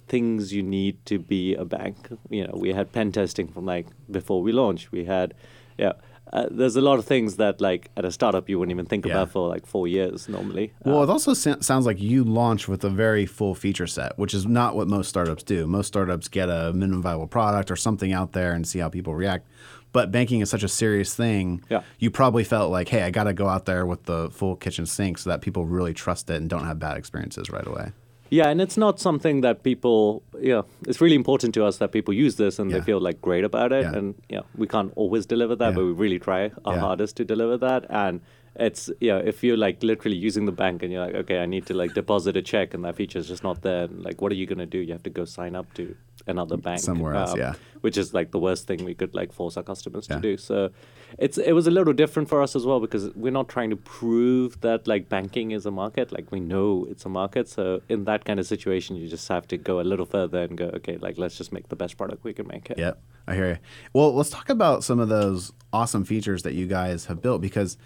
things 0.07 0.51
you 0.51 0.63
need 0.63 1.05
to 1.05 1.19
be 1.19 1.53
a 1.53 1.63
bank. 1.65 2.09
You 2.31 2.47
know, 2.47 2.55
we 2.57 2.73
had 2.73 2.91
pen 2.91 3.11
testing 3.11 3.47
from 3.47 3.65
like 3.65 3.85
before 4.09 4.41
we 4.41 4.51
launched. 4.51 4.91
We 4.91 5.05
had, 5.05 5.35
yeah. 5.77 5.93
Uh, 6.31 6.45
there's 6.51 6.75
a 6.75 6.81
lot 6.81 6.99
of 6.99 7.05
things 7.05 7.37
that 7.37 7.59
like 7.59 7.89
at 7.97 8.05
a 8.05 8.11
startup 8.11 8.47
you 8.49 8.59
wouldn't 8.59 8.71
even 8.75 8.85
think 8.85 9.05
Yeah. 9.05 9.13
about 9.13 9.31
for 9.31 9.47
like 9.49 9.65
four 9.65 9.87
years 9.87 10.29
normally. 10.29 10.73
Well, 10.85 11.03
it 11.03 11.09
also 11.09 11.33
sa- 11.33 11.59
sounds 11.61 11.85
like 11.85 11.99
you 12.01 12.23
launch 12.23 12.67
with 12.67 12.83
a 12.83 12.89
very 12.89 13.25
full 13.25 13.55
feature 13.55 13.87
set, 13.87 14.17
which 14.19 14.33
is 14.33 14.45
not 14.45 14.75
what 14.75 14.87
most 14.87 15.07
startups 15.09 15.43
do. 15.43 15.65
Most 15.65 15.87
startups 15.87 16.27
get 16.27 16.49
a 16.49 16.71
minimum 16.73 17.01
viable 17.01 17.27
product 17.27 17.71
or 17.71 17.75
something 17.75 18.13
out 18.13 18.33
there 18.33 18.53
and 18.53 18.67
see 18.67 18.79
how 18.79 18.89
people 18.89 19.15
react. 19.15 19.47
But 19.91 20.11
banking 20.11 20.41
is 20.41 20.51
such 20.51 20.61
a 20.61 20.67
serious 20.67 21.15
thing. 21.15 21.63
Yeah. 21.67 21.81
You 21.97 22.11
probably 22.11 22.43
felt 22.43 22.69
like, 22.69 22.89
hey, 22.89 23.01
I 23.01 23.09
got 23.09 23.23
to 23.23 23.33
go 23.33 23.47
out 23.47 23.65
there 23.65 23.87
with 23.87 24.03
the 24.03 24.29
full 24.29 24.55
kitchen 24.55 24.85
sink 24.85 25.17
so 25.17 25.31
that 25.31 25.41
people 25.41 25.65
really 25.65 25.95
trust 25.95 26.29
it 26.29 26.35
and 26.35 26.47
don't 26.47 26.65
have 26.65 26.77
bad 26.77 26.95
experiences 26.95 27.49
right 27.49 27.65
away. 27.65 27.91
Yeah, 28.29 28.49
and 28.49 28.61
it's 28.61 28.77
not 28.77 28.99
something 28.99 29.41
that 29.41 29.63
people, 29.63 30.21
yeah, 30.39 30.61
it's 30.87 31.01
really 31.01 31.15
important 31.15 31.53
to 31.55 31.65
us 31.65 31.77
that 31.77 31.91
people 31.91 32.13
use 32.13 32.35
this 32.35 32.59
and 32.59 32.69
Yeah. 32.69 32.77
they 32.79 32.83
feel 32.83 32.99
like 32.99 33.21
great 33.21 33.43
about 33.43 33.71
it. 33.71 33.83
Yeah. 33.83 33.95
And 33.97 34.15
yeah, 34.29 34.41
we 34.55 34.67
can't 34.67 34.91
always 34.95 35.25
deliver 35.25 35.55
that, 35.55 35.69
Yeah. 35.69 35.75
but 35.75 35.85
we 35.85 35.91
really 35.91 36.19
try 36.19 36.51
our 36.65 36.77
hardest 36.77 37.17
to 37.17 37.25
deliver 37.25 37.57
that. 37.57 37.85
And 37.89 38.21
it's, 38.55 38.89
yeah, 38.99 39.17
if 39.17 39.43
you're 39.43 39.57
like 39.57 39.81
literally 39.83 40.17
using 40.17 40.45
the 40.45 40.51
bank 40.51 40.83
and 40.83 40.91
you're 40.91 41.05
like, 41.05 41.15
okay, 41.15 41.39
I 41.39 41.45
need 41.45 41.65
to 41.67 41.73
like 41.73 41.93
deposit 41.93 42.35
a 42.37 42.41
check 42.41 42.73
and 42.73 42.83
that 42.85 42.95
feature 42.95 43.19
is 43.19 43.27
just 43.27 43.43
not 43.43 43.61
there, 43.61 43.83
and, 43.85 44.03
like, 44.03 44.21
what 44.21 44.31
are 44.31 44.35
you 44.35 44.45
going 44.45 44.59
to 44.59 44.65
do? 44.65 44.79
You 44.79 44.93
have 44.93 45.03
to 45.03 45.09
go 45.09 45.25
sign 45.25 45.55
up 45.55 45.73
to 45.75 45.95
another 46.29 46.57
bank. 46.57 46.79
Somewhere 46.79 47.13
else, 47.15 47.33
um, 47.33 47.39
yeah. 47.39 47.53
Which 47.81 47.97
is 47.97 48.13
like 48.13 48.31
the 48.31 48.39
worst 48.39 48.67
thing 48.67 48.83
we 48.85 48.93
could 48.93 49.13
like 49.15 49.31
force 49.33 49.55
our 49.57 49.63
customers 49.63 50.07
Yeah. 50.09 50.15
to 50.17 50.21
do. 50.21 50.37
So 50.37 50.69
it's 51.17 51.37
it 51.37 51.53
was 51.53 51.65
a 51.67 51.71
little 51.71 51.93
different 51.93 52.29
for 52.29 52.41
us 52.41 52.55
as 52.55 52.65
well 52.65 52.79
because 52.79 53.09
we're 53.15 53.31
not 53.31 53.47
trying 53.49 53.69
to 53.71 53.75
prove 53.77 54.59
that 54.61 54.87
like 54.87 55.09
banking 55.09 55.51
is 55.51 55.65
a 55.65 55.71
market. 55.71 56.11
Like 56.11 56.31
we 56.31 56.39
know 56.39 56.85
it's 56.89 57.05
a 57.05 57.09
market. 57.09 57.47
So 57.49 57.81
in 57.89 58.05
that 58.05 58.25
kind 58.25 58.39
of 58.39 58.45
situation, 58.45 58.95
you 58.95 59.07
just 59.07 59.27
have 59.29 59.47
to 59.47 59.57
go 59.57 59.79
a 59.79 59.85
little 59.91 60.05
further 60.05 60.41
and 60.43 60.57
go, 60.57 60.65
okay, 60.75 60.97
like 60.97 61.17
let's 61.17 61.37
just 61.37 61.51
make 61.51 61.69
the 61.69 61.75
best 61.75 61.97
product 61.97 62.23
we 62.23 62.33
can 62.33 62.47
make 62.47 62.69
it. 62.69 62.77
Yep, 62.77 63.01
I 63.27 63.35
hear 63.35 63.49
you. 63.49 63.57
Well, 63.93 64.13
let's 64.13 64.29
talk 64.29 64.49
about 64.49 64.83
some 64.83 64.99
of 64.99 65.09
those 65.09 65.51
awesome 65.71 66.03
features 66.05 66.43
that 66.43 66.53
you 66.53 66.67
guys 66.67 67.05
have 67.05 67.21
built 67.21 67.41
because 67.41 67.77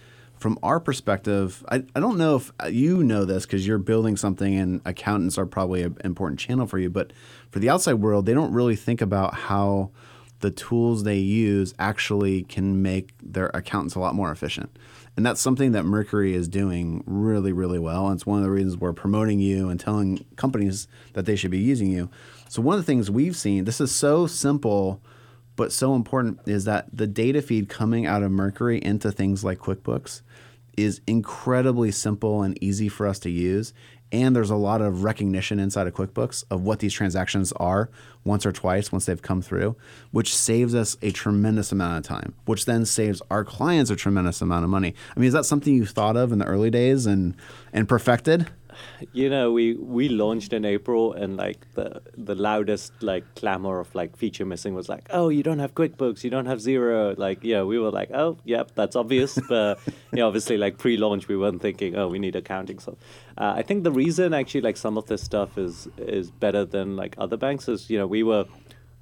from 0.43 0.59
our 0.61 0.81
perspective, 0.81 1.63
I, 1.69 1.85
I 1.95 2.01
don't 2.01 2.17
know 2.17 2.35
if 2.35 2.51
uh, 2.61 2.67
you 2.67 3.01
know 3.01 3.23
this 3.23 3.45
because 3.45 3.65
you're 3.65 3.77
building 3.77 4.17
something 4.17 4.53
and 4.53 4.81
accountants 4.83 5.37
are 5.37 5.45
probably 5.45 5.83
an 5.83 5.95
important 6.03 6.37
channel 6.37 6.67
for 6.67 6.77
you, 6.77 6.89
but 6.89 7.13
for 7.49 7.59
the 7.59 7.69
outside 7.69 7.93
world, 7.93 8.25
they 8.25 8.33
don't 8.33 8.51
really 8.51 8.75
think 8.75 8.99
about 8.99 9.33
how 9.33 9.91
the 10.41 10.51
tools 10.51 11.03
they 11.03 11.17
use 11.17 11.73
actually 11.79 12.43
can 12.43 12.81
make 12.81 13.13
their 13.23 13.51
accountants 13.53 13.95
a 13.95 14.01
lot 14.01 14.15
more 14.15 14.33
efficient. 14.33 14.77
And 15.15 15.25
that's 15.25 15.39
something 15.39 15.71
that 15.71 15.85
Mercury 15.85 16.33
is 16.33 16.49
doing 16.49 17.05
really, 17.05 17.53
really 17.53 17.79
well. 17.79 18.07
And 18.07 18.17
it's 18.17 18.25
one 18.25 18.39
of 18.39 18.43
the 18.43 18.51
reasons 18.51 18.75
we're 18.75 18.91
promoting 18.91 19.39
you 19.39 19.69
and 19.69 19.79
telling 19.79 20.25
companies 20.35 20.89
that 21.13 21.25
they 21.25 21.37
should 21.37 21.51
be 21.51 21.59
using 21.59 21.89
you. 21.89 22.09
So, 22.49 22.61
one 22.61 22.77
of 22.77 22.81
the 22.81 22.85
things 22.85 23.09
we've 23.09 23.37
seen, 23.37 23.63
this 23.63 23.79
is 23.79 23.95
so 23.95 24.27
simple, 24.27 25.01
but 25.55 25.71
so 25.71 25.95
important, 25.95 26.39
is 26.45 26.65
that 26.65 26.87
the 26.91 27.07
data 27.07 27.41
feed 27.41 27.69
coming 27.69 28.05
out 28.05 28.23
of 28.23 28.31
Mercury 28.31 28.79
into 28.81 29.11
things 29.11 29.43
like 29.43 29.59
QuickBooks 29.59 30.21
is 30.77 31.01
incredibly 31.05 31.91
simple 31.91 32.41
and 32.41 32.61
easy 32.61 32.89
for 32.89 33.07
us 33.07 33.19
to 33.19 33.29
use. 33.29 33.73
And 34.11 34.35
there's 34.35 34.51
a 34.51 34.55
lot 34.55 34.81
of 34.81 35.03
recognition 35.03 35.59
inside 35.59 35.87
of 35.87 35.95
QuickBooks 35.95 36.43
of 36.51 36.61
what 36.61 36.79
these 36.79 36.93
transactions 36.93 37.51
are 37.53 37.89
once 38.23 38.45
or 38.45 38.51
twice 38.51 38.91
once 38.91 39.07
they've 39.07 39.21
come 39.21 39.41
through, 39.41 39.75
which 40.11 40.35
saves 40.35 40.75
us 40.75 40.97
a 41.01 41.11
tremendous 41.11 41.71
amount 41.71 41.97
of 41.97 42.03
time, 42.03 42.35
which 42.45 42.65
then 42.65 42.85
saves 42.85 43.23
our 43.31 43.43
clients 43.43 43.89
a 43.89 43.95
tremendous 43.95 44.39
amount 44.39 44.63
of 44.63 44.69
money. 44.69 44.93
I 45.15 45.19
mean, 45.19 45.27
is 45.27 45.33
that 45.33 45.45
something 45.45 45.73
you 45.73 45.87
thought 45.87 46.15
of 46.15 46.31
in 46.31 46.37
the 46.37 46.45
early 46.45 46.69
days 46.69 47.07
and 47.07 47.35
and 47.71 47.89
perfected? 47.89 48.49
You 49.11 49.29
know, 49.29 49.51
we 49.51 49.73
we 49.75 50.09
launched 50.09 50.53
in 50.53 50.65
April, 50.65 51.13
and 51.13 51.37
like 51.37 51.73
the 51.73 52.01
the 52.17 52.35
loudest 52.35 52.91
like 53.01 53.23
clamor 53.35 53.79
of 53.79 53.93
like 53.95 54.15
feature 54.17 54.45
missing 54.45 54.73
was 54.73 54.89
like, 54.89 55.07
oh, 55.11 55.29
you 55.29 55.43
don't 55.43 55.59
have 55.59 55.73
QuickBooks, 55.73 56.23
you 56.23 56.29
don't 56.29 56.45
have 56.45 56.59
Xero. 56.59 57.17
Like, 57.17 57.43
yeah, 57.43 57.63
we 57.63 57.79
were 57.79 57.91
like, 57.91 58.11
oh, 58.11 58.37
yep, 58.43 58.71
that's 58.75 58.95
obvious. 58.95 59.39
but 59.49 59.79
you 60.11 60.17
know, 60.17 60.27
obviously, 60.27 60.57
like 60.57 60.77
pre-launch, 60.77 61.27
we 61.27 61.37
weren't 61.37 61.61
thinking, 61.61 61.95
oh, 61.95 62.07
we 62.07 62.19
need 62.19 62.35
accounting. 62.35 62.79
So, 62.79 62.97
uh, 63.37 63.53
I 63.55 63.61
think 63.61 63.83
the 63.83 63.91
reason 63.91 64.33
actually 64.33 64.61
like 64.61 64.77
some 64.77 64.97
of 64.97 65.07
this 65.07 65.23
stuff 65.23 65.57
is 65.57 65.87
is 65.97 66.31
better 66.31 66.65
than 66.65 66.95
like 66.95 67.15
other 67.17 67.37
banks 67.37 67.67
is 67.67 67.89
you 67.89 67.97
know 67.97 68.07
we 68.07 68.23
were 68.23 68.45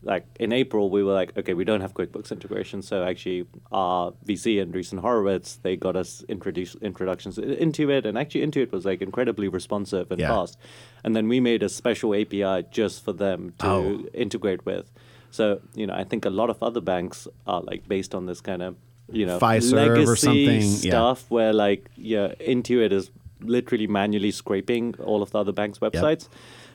like 0.03 0.25
in 0.39 0.51
April, 0.51 0.89
we 0.89 1.03
were 1.03 1.13
like, 1.13 1.37
okay, 1.37 1.53
we 1.53 1.63
don't 1.63 1.81
have 1.81 1.93
QuickBooks 1.93 2.31
integration. 2.31 2.81
So 2.81 3.03
actually, 3.03 3.45
our 3.71 4.13
VC 4.25 4.61
and 4.61 4.73
Andreessen 4.73 4.99
Horowitz, 4.99 5.55
they 5.61 5.75
got 5.75 5.95
us 5.95 6.23
introduce, 6.27 6.75
introductions 6.75 7.37
into 7.37 7.89
it, 7.91 8.05
and 8.05 8.17
actually 8.17 8.45
Intuit 8.45 8.71
was 8.71 8.83
like 8.85 9.01
incredibly 9.01 9.47
responsive 9.47 10.11
and 10.11 10.19
Yeah. 10.19 10.29
fast. 10.29 10.57
And 11.03 11.15
then 11.15 11.27
we 11.27 11.39
made 11.39 11.61
a 11.63 11.69
special 11.69 12.15
API 12.15 12.65
just 12.71 13.03
for 13.05 13.13
them 13.13 13.53
to 13.59 13.67
Oh. 13.67 14.05
integrate 14.13 14.65
with. 14.65 14.91
So 15.29 15.61
you 15.75 15.85
know, 15.87 15.93
I 15.93 16.03
think 16.03 16.25
a 16.25 16.29
lot 16.31 16.49
of 16.49 16.61
other 16.63 16.81
banks 16.81 17.27
are 17.45 17.61
like 17.61 17.87
based 17.87 18.15
on 18.15 18.25
this 18.25 18.41
kind 18.41 18.61
of 18.63 18.75
you 19.11 19.25
know 19.25 19.39
Fiserv 19.39 19.73
or 19.73 19.97
legacy 19.97 20.15
something, 20.15 20.61
yeah. 20.61 20.91
stuff 20.91 21.29
where 21.29 21.53
like 21.53 21.89
yeah, 21.95 22.33
Intuit 22.39 22.91
is 22.91 23.11
literally 23.41 23.87
manually 23.87 24.31
scraping 24.31 24.95
all 25.03 25.21
of 25.21 25.31
the 25.31 25.37
other 25.39 25.51
banks' 25.51 25.79
websites. 25.79 26.27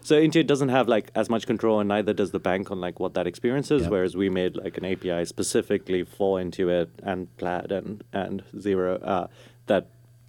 So 0.07 0.15
Intuit 0.15 0.47
doesn't 0.47 0.69
have 0.69 0.87
like 0.87 1.11
as 1.17 1.29
much 1.29 1.49
control, 1.49 1.81
and 1.81 1.89
neither 1.89 2.13
does 2.13 2.31
the 2.31 2.39
bank 2.39 2.71
on 2.71 2.81
like 2.81 3.01
what 3.01 3.15
that 3.15 3.27
experience 3.27 3.73
is. 3.73 3.83
Yep. 3.83 3.91
Whereas 3.91 4.17
we 4.17 4.31
made 4.31 4.55
like 4.55 4.79
an 4.79 4.85
API 4.85 5.25
specifically 5.25 6.05
for 6.05 6.39
Intuit 6.39 6.91
and 7.03 7.37
Plaid 7.39 7.73
and 7.73 8.05
and 8.13 8.45
Xero 8.55 9.01
uh, 9.03 9.27
that 9.67 9.89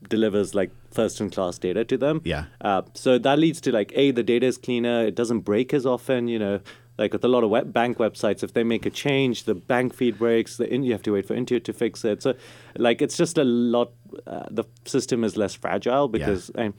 delivers 0.10 0.56
like 0.56 0.72
first 0.90 1.22
in 1.22 1.30
class 1.30 1.60
data 1.60 1.86
to 1.86 1.96
them. 1.96 2.22
Yeah. 2.26 2.46
Uh, 2.60 2.82
so 2.96 3.20
that 3.20 3.38
leads 3.38 3.62
to 3.62 3.72
like 3.72 3.92
a 3.94 4.10
the 4.10 4.24
data 4.24 4.48
is 4.48 4.58
cleaner. 4.58 5.06
It 5.06 5.14
doesn't 5.14 5.42
break 5.42 5.76
as 5.76 5.86
often. 5.86 6.28
You 6.28 6.40
know, 6.40 6.60
like 6.98 7.14
with 7.14 7.24
a 7.24 7.28
lot 7.28 7.44
of 7.44 7.52
web 7.52 7.72
bank 7.72 8.00
websites, 8.00 8.42
if 8.42 8.54
they 8.54 8.64
make 8.64 8.88
a 8.88 8.90
change, 8.90 9.44
the 9.44 9.54
bank 9.54 9.94
feed 9.94 10.18
breaks. 10.18 10.58
The 10.58 10.74
in, 10.74 10.82
you 10.82 10.92
have 10.94 11.04
to 11.04 11.14
wait 11.14 11.28
for 11.28 11.36
Intuit 11.36 11.64
to 11.66 11.74
fix 11.74 12.04
it. 12.04 12.24
So, 12.24 12.34
like 12.78 13.04
it's 13.04 13.16
just 13.16 13.38
a 13.38 13.44
lot. 13.44 13.92
Uh, 14.26 14.46
the 14.50 14.64
system 14.86 15.24
is 15.24 15.38
less 15.38 15.54
fragile 15.54 16.08
because 16.08 16.50
I, 16.58 16.74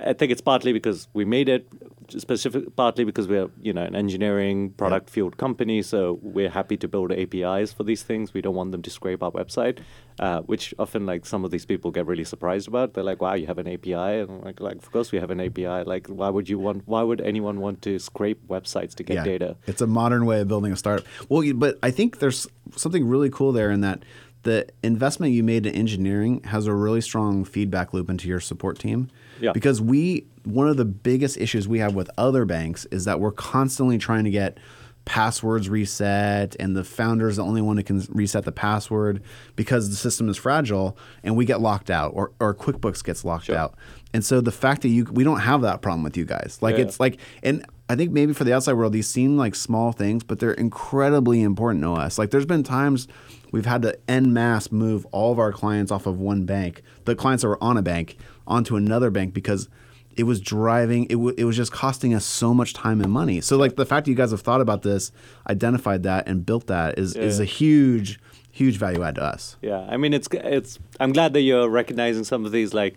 I 0.00 0.12
think 0.12 0.32
it's 0.32 0.40
partly 0.40 0.72
because 0.72 1.08
we 1.12 1.24
made 1.24 1.48
it 1.48 1.68
specific, 2.08 2.74
partly 2.76 3.04
because 3.04 3.28
we're 3.28 3.48
you 3.60 3.72
know 3.72 3.82
an 3.82 3.94
engineering 3.94 4.70
product 4.70 5.08
fueled 5.08 5.36
company. 5.36 5.82
So 5.82 6.18
we're 6.22 6.50
happy 6.50 6.76
to 6.78 6.88
build 6.88 7.12
APIs 7.12 7.72
for 7.72 7.84
these 7.84 8.02
things. 8.02 8.34
We 8.34 8.40
don't 8.40 8.54
want 8.54 8.72
them 8.72 8.82
to 8.82 8.90
scrape 8.90 9.22
our 9.22 9.30
website, 9.30 9.78
uh, 10.18 10.40
which 10.40 10.74
often 10.78 11.06
like 11.06 11.24
some 11.26 11.44
of 11.44 11.50
these 11.52 11.64
people 11.64 11.90
get 11.92 12.06
really 12.06 12.24
surprised 12.24 12.66
about. 12.66 12.94
They're 12.94 13.04
like, 13.04 13.22
"Wow, 13.22 13.34
you 13.34 13.46
have 13.46 13.58
an 13.58 13.68
API?" 13.68 14.20
And 14.20 14.30
I'm 14.30 14.40
like, 14.42 14.60
"Like, 14.60 14.76
of 14.76 14.90
course 14.90 15.12
we 15.12 15.18
have 15.20 15.30
an 15.30 15.40
API. 15.40 15.84
Like, 15.84 16.08
why 16.08 16.28
would 16.28 16.48
you 16.48 16.58
want? 16.58 16.82
Why 16.86 17.02
would 17.02 17.20
anyone 17.20 17.60
want 17.60 17.80
to 17.82 17.98
scrape 17.98 18.46
websites 18.48 18.94
to 18.96 19.04
get 19.04 19.24
data?" 19.24 19.56
It's 19.66 19.80
a 19.80 19.86
modern 19.86 20.26
way 20.26 20.40
of 20.40 20.48
building 20.48 20.72
a 20.72 20.76
startup. 20.76 21.06
Well, 21.28 21.42
but 21.54 21.78
I 21.82 21.90
think 21.92 22.18
there's 22.18 22.48
something 22.76 23.06
really 23.06 23.30
cool 23.30 23.52
there 23.52 23.70
in 23.70 23.80
that 23.82 24.04
the 24.44 24.66
investment 24.82 25.32
you 25.32 25.42
made 25.42 25.66
in 25.66 25.74
engineering 25.74 26.42
has 26.44 26.66
a 26.66 26.72
really 26.74 27.00
strong 27.00 27.44
feedback 27.44 27.92
loop 27.92 28.08
into 28.08 28.28
your 28.28 28.40
support 28.40 28.78
team. 28.78 29.10
Yeah. 29.40 29.52
Because 29.52 29.80
we 29.80 30.26
one 30.44 30.68
of 30.68 30.76
the 30.76 30.84
biggest 30.84 31.36
issues 31.38 31.66
we 31.66 31.78
have 31.80 31.94
with 31.94 32.10
other 32.18 32.44
banks 32.44 32.84
is 32.86 33.04
that 33.06 33.18
we're 33.20 33.32
constantly 33.32 33.98
trying 33.98 34.24
to 34.24 34.30
get 34.30 34.58
passwords 35.06 35.68
reset 35.68 36.56
and 36.58 36.74
the 36.74 36.82
founder 36.84 37.28
is 37.28 37.36
the 37.36 37.44
only 37.44 37.60
one 37.60 37.76
who 37.76 37.82
can 37.82 38.02
reset 38.08 38.44
the 38.44 38.52
password 38.52 39.22
because 39.54 39.90
the 39.90 39.96
system 39.96 40.30
is 40.30 40.36
fragile 40.38 40.96
and 41.22 41.36
we 41.36 41.44
get 41.44 41.60
locked 41.60 41.90
out 41.90 42.10
or, 42.14 42.32
or 42.40 42.54
QuickBooks 42.54 43.04
gets 43.04 43.22
locked 43.24 43.44
Sure. 43.46 43.56
out. 43.56 43.74
And 44.14 44.24
so 44.24 44.40
the 44.40 44.52
fact 44.52 44.80
that 44.82 44.88
you 44.88 45.04
we 45.12 45.22
don't 45.24 45.40
have 45.40 45.60
that 45.62 45.82
problem 45.82 46.02
with 46.04 46.16
you 46.16 46.24
guys. 46.24 46.58
Like 46.62 46.76
Yeah. 46.76 46.84
it's 46.84 47.00
like 47.00 47.18
and 47.42 47.64
I 47.90 47.96
think 47.96 48.12
maybe 48.12 48.32
for 48.32 48.44
the 48.44 48.54
outside 48.54 48.74
world 48.74 48.92
these 48.94 49.06
seem 49.08 49.36
like 49.36 49.54
small 49.54 49.92
things, 49.92 50.24
but 50.24 50.38
they're 50.38 50.52
incredibly 50.52 51.42
important 51.42 51.82
to 51.84 51.92
us. 51.92 52.18
Like 52.18 52.30
there's 52.30 52.46
been 52.46 52.62
times 52.62 53.06
we've 53.54 53.66
had 53.66 53.82
to 53.82 53.96
en 54.08 54.32
masse 54.32 54.70
move 54.72 55.06
all 55.12 55.30
of 55.32 55.38
our 55.38 55.52
clients 55.52 55.90
off 55.92 56.06
of 56.06 56.18
one 56.18 56.44
bank, 56.44 56.82
the 57.04 57.14
clients 57.14 57.42
that 57.42 57.48
were 57.48 57.62
on 57.62 57.76
a 57.76 57.82
bank, 57.82 58.16
onto 58.46 58.74
another 58.76 59.10
bank 59.10 59.32
because 59.32 59.68
it 60.16 60.24
was 60.24 60.40
driving 60.40 61.04
it, 61.04 61.18
w- 61.22 61.34
it 61.38 61.44
was 61.44 61.56
just 61.56 61.72
costing 61.72 62.12
us 62.14 62.24
so 62.24 62.52
much 62.52 62.72
time 62.72 63.00
and 63.00 63.10
money. 63.12 63.40
So 63.40 63.56
like 63.56 63.76
the 63.76 63.86
fact 63.86 64.04
that 64.04 64.10
you 64.10 64.16
guys 64.16 64.30
have 64.32 64.42
thought 64.42 64.60
about 64.60 64.82
this, 64.82 65.12
identified 65.48 66.02
that 66.04 66.28
and 66.28 66.44
built 66.44 66.66
that 66.66 66.98
is 66.98 67.14
is 67.16 67.40
a 67.40 67.44
huge 67.44 68.18
huge 68.50 68.76
value 68.76 69.02
add 69.02 69.16
to 69.16 69.22
us. 69.24 69.56
Yeah, 69.62 69.80
I 69.88 69.96
mean, 69.96 70.12
it's 70.14 70.28
it's. 70.32 70.78
I'm 71.00 71.12
glad 71.12 71.32
that 71.34 71.40
you're 71.42 71.68
recognizing 71.68 72.22
some 72.24 72.44
of 72.46 72.52
these, 72.52 72.72
like, 72.72 72.94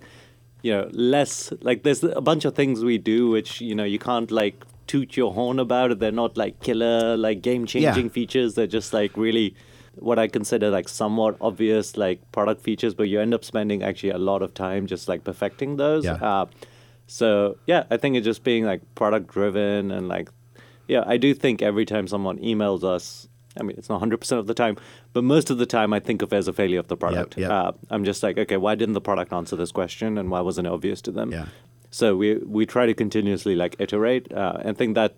you 0.61 0.71
know, 0.71 0.87
less 0.91 1.51
like 1.61 1.83
there's 1.83 2.03
a 2.03 2.21
bunch 2.21 2.45
of 2.45 2.53
things 2.55 2.83
we 2.83 2.97
do 2.99 3.29
which 3.29 3.61
you 3.61 3.73
know 3.73 3.83
you 3.83 3.99
can't 3.99 4.29
like 4.31 4.63
toot 4.85 5.17
your 5.17 5.33
horn 5.33 5.59
about 5.59 5.91
it. 5.91 5.99
They're 5.99 6.11
not 6.23 6.37
like 6.37 6.59
killer, 6.61 7.17
like 7.17 7.41
game 7.41 7.65
changing 7.65 8.05
Yeah. 8.05 8.11
features. 8.11 8.53
They're 8.55 8.67
just 8.79 8.93
like 8.93 9.17
really 9.17 9.55
what 9.99 10.19
I 10.19 10.27
consider 10.27 10.69
like 10.69 10.89
somewhat 10.89 11.37
obvious 11.41 11.97
like 11.97 12.19
product 12.31 12.61
features, 12.61 12.93
but 12.93 13.03
you 13.03 13.19
end 13.19 13.33
up 13.33 13.43
spending 13.43 13.83
actually 13.83 14.11
a 14.11 14.17
lot 14.17 14.41
of 14.41 14.53
time 14.53 14.87
just 14.87 15.07
like 15.07 15.23
perfecting 15.23 15.77
those. 15.77 16.05
Yeah. 16.05 16.13
Uh, 16.13 16.45
so 17.07 17.57
yeah, 17.65 17.85
I 17.89 17.97
think 17.97 18.15
it's 18.15 18.25
just 18.25 18.43
being 18.43 18.65
like 18.65 18.81
product 18.95 19.27
driven 19.27 19.91
and 19.91 20.07
like 20.07 20.29
yeah, 20.87 21.03
I 21.05 21.17
do 21.17 21.33
think 21.33 21.61
every 21.61 21.85
time 21.85 22.07
someone 22.07 22.37
emails 22.39 22.83
us, 22.83 23.27
I 23.59 23.63
mean 23.63 23.77
it's 23.77 23.89
not 23.89 23.99
hundred 23.99 24.17
percent 24.19 24.39
of 24.39 24.47
the 24.47 24.53
time, 24.53 24.77
but 25.13 25.23
most 25.23 25.49
of 25.49 25.57
the 25.57 25.65
time 25.65 25.93
I 25.93 25.99
think 25.99 26.21
of 26.21 26.31
it 26.31 26.35
as 26.37 26.47
a 26.47 26.53
failure 26.53 26.79
of 26.79 26.87
the 26.87 26.97
product. 26.97 27.37
yep. 27.37 27.51
Uh, 27.51 27.71
I'm 27.89 28.03
just 28.03 28.23
like, 28.23 28.37
okay, 28.37 28.57
why 28.57 28.75
didn't 28.75 28.93
the 28.93 29.01
product 29.01 29.33
answer 29.33 29.55
this 29.55 29.71
question, 29.71 30.17
and 30.17 30.29
why 30.29 30.41
wasn't 30.41 30.67
it 30.67 30.73
obvious 30.73 31.01
to 31.03 31.11
them? 31.11 31.31
Yeah. 31.31 31.45
So 31.91 32.15
we 32.15 32.35
we 32.35 32.65
try 32.65 32.85
to 32.85 32.93
continuously 32.93 33.55
like 33.55 33.75
iterate, 33.79 34.31
uh, 34.31 34.57
and 34.61 34.77
think 34.77 34.95
that 34.95 35.15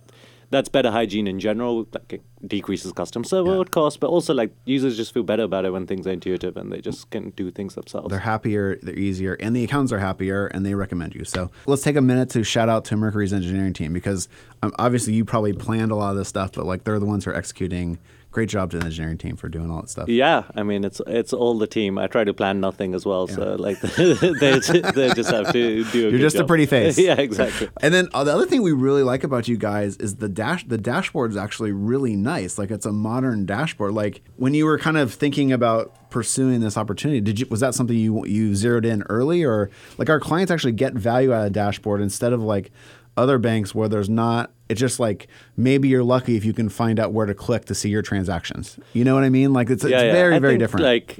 that's 0.50 0.70
better 0.70 0.91
hygiene 0.91 1.27
in 1.27 1.39
general. 1.39 1.88
Like 1.94 2.13
it 2.13 2.24
decreases 2.46 2.91
customer 2.91 3.25
support 3.25 3.72
costs, 3.72 3.98
but 3.98 4.08
also 4.08 4.34
like 4.34 4.51
users 4.65 4.98
just 4.98 5.13
feel 5.13 5.24
better 5.24 5.44
about 5.44 5.65
it 5.65 5.72
when 5.72 5.86
things 5.86 6.08
are 6.08 6.12
intuitive 6.12 6.58
and 6.58 6.72
they 6.72 6.82
just 6.82 7.10
can 7.10 7.32
do 7.32 7.51
things 7.51 7.75
themselves. 7.75 8.10
They're 8.10 8.20
happier, 8.20 8.79
they're 8.82 8.98
easier, 8.98 9.36
and 9.36 9.56
the 9.56 9.63
accountants 9.63 9.91
are 9.91 10.00
happier, 10.00 10.48
and 10.48 10.65
they 10.65 10.74
recommend 10.74 11.15
you. 11.15 11.25
So 11.25 11.51
let's 11.65 11.84
take 11.84 11.96
a 11.96 12.01
minute 12.01 12.29
to 12.32 12.44
shout 12.44 12.70
out 12.70 12.86
to 12.86 12.98
Mercury's 12.98 13.34
engineering 13.34 13.74
team 13.74 13.94
because 13.94 14.27
um, 14.63 14.74
obviously 14.79 15.13
you 15.13 15.25
probably 15.25 15.53
planned 15.53 15.91
a 15.91 15.96
lot 15.96 16.12
of 16.12 16.18
this 16.18 16.27
stuff, 16.27 16.53
but 16.53 16.65
like 16.65 16.84
they're 16.84 17.00
the 17.00 17.06
ones 17.06 17.25
who 17.25 17.32
are 17.32 17.36
executing. 17.36 18.00
Great 18.31 18.48
job 18.48 18.69
to 18.69 18.77
the 18.77 18.86
engineering 18.86 19.17
team 19.17 19.36
for 19.36 19.50
doing 19.50 19.71
all 19.71 19.81
that 19.81 19.89
stuff. 19.89 20.07
Yeah, 20.07 20.43
I 20.53 20.62
mean 20.62 20.83
it's 20.83 21.01
it's 21.07 21.33
all 21.33 21.57
the 21.57 21.65
team. 21.65 21.98
I 21.98 22.05
try 22.05 22.24
to 22.24 22.33
plan 22.33 22.59
nothing 22.59 22.93
as 22.93 23.03
well, 23.03 23.27
so 23.27 23.55
like 23.55 23.81
they 23.81 24.13
they 24.19 25.13
just 25.13 25.31
have 25.31 25.51
to 25.51 25.83
do. 25.86 26.07
A 26.07 26.12
You're 26.12 26.19
just 26.19 26.36
a 26.36 26.45
pretty 26.45 26.67
face. 26.67 26.98
yeah, 27.00 27.15
exactly. 27.15 27.69
And 27.81 27.91
then 27.91 28.07
uh, 28.13 28.24
the 28.24 28.31
other 28.31 28.45
thing 28.45 28.62
we 28.62 28.71
really 28.71 29.01
like 29.01 29.24
about 29.24 29.48
you 29.48 29.57
guys 29.57 29.98
is 29.98 30.17
the 30.17 30.29
dash. 30.29 30.63
The 30.63 30.77
dashboard 30.77 31.31
is 31.31 31.38
actually 31.38 31.71
really 31.71 32.15
nice. 32.15 32.59
Like 32.59 32.69
it's 32.69 32.86
a 32.86 32.91
modern 32.91 33.48
dashboard. 33.48 33.93
Like 33.93 34.21
when 34.36 34.53
you 34.53 34.65
were 34.65 34.77
kind 34.77 34.98
of 34.98 35.12
thinking 35.12 35.51
about 35.51 36.12
pursuing 36.12 36.59
this 36.59 36.77
opportunity, 36.77 37.21
did 37.21 37.39
you 37.39 37.48
was 37.50 37.62
that 37.62 37.74
something 37.74 37.98
you 37.98 38.25
you 38.27 38.53
zeroed 38.53 38.86
in 38.86 39.01
early, 39.09 39.43
or 39.43 39.71
like 39.98 40.09
our 40.09 40.19
clients 40.19 40.51
actually 40.51 40.74
get 40.74 40.93
value 40.93 41.33
out 41.33 41.39
of 41.39 41.43
the 41.45 41.50
dashboard 41.50 42.00
instead 42.00 42.31
of 42.33 42.43
like 42.43 42.71
other 43.17 43.37
banks 43.37 43.75
where 43.75 43.87
there's 43.89 44.09
not. 44.09 44.51
It's 44.69 44.79
just 44.79 44.99
like 44.99 45.27
maybe 45.57 45.87
you're 45.87 46.03
lucky 46.03 46.35
if 46.35 46.45
you 46.45 46.53
can 46.53 46.69
find 46.69 46.99
out 46.99 47.11
where 47.11 47.25
to 47.25 47.33
click 47.33 47.65
to 47.65 47.75
see 47.75 47.89
your 47.89 48.01
transactions. 48.01 48.79
You 48.93 49.03
know 49.03 49.15
what 49.15 49.23
I 49.23 49.29
mean? 49.29 49.51
Like 49.51 49.69
it's, 49.69 49.83
it's 49.83 49.91
very 49.91 50.35
I 50.35 50.39
very 50.39 50.57
different. 50.57 50.85
Like, 50.85 51.17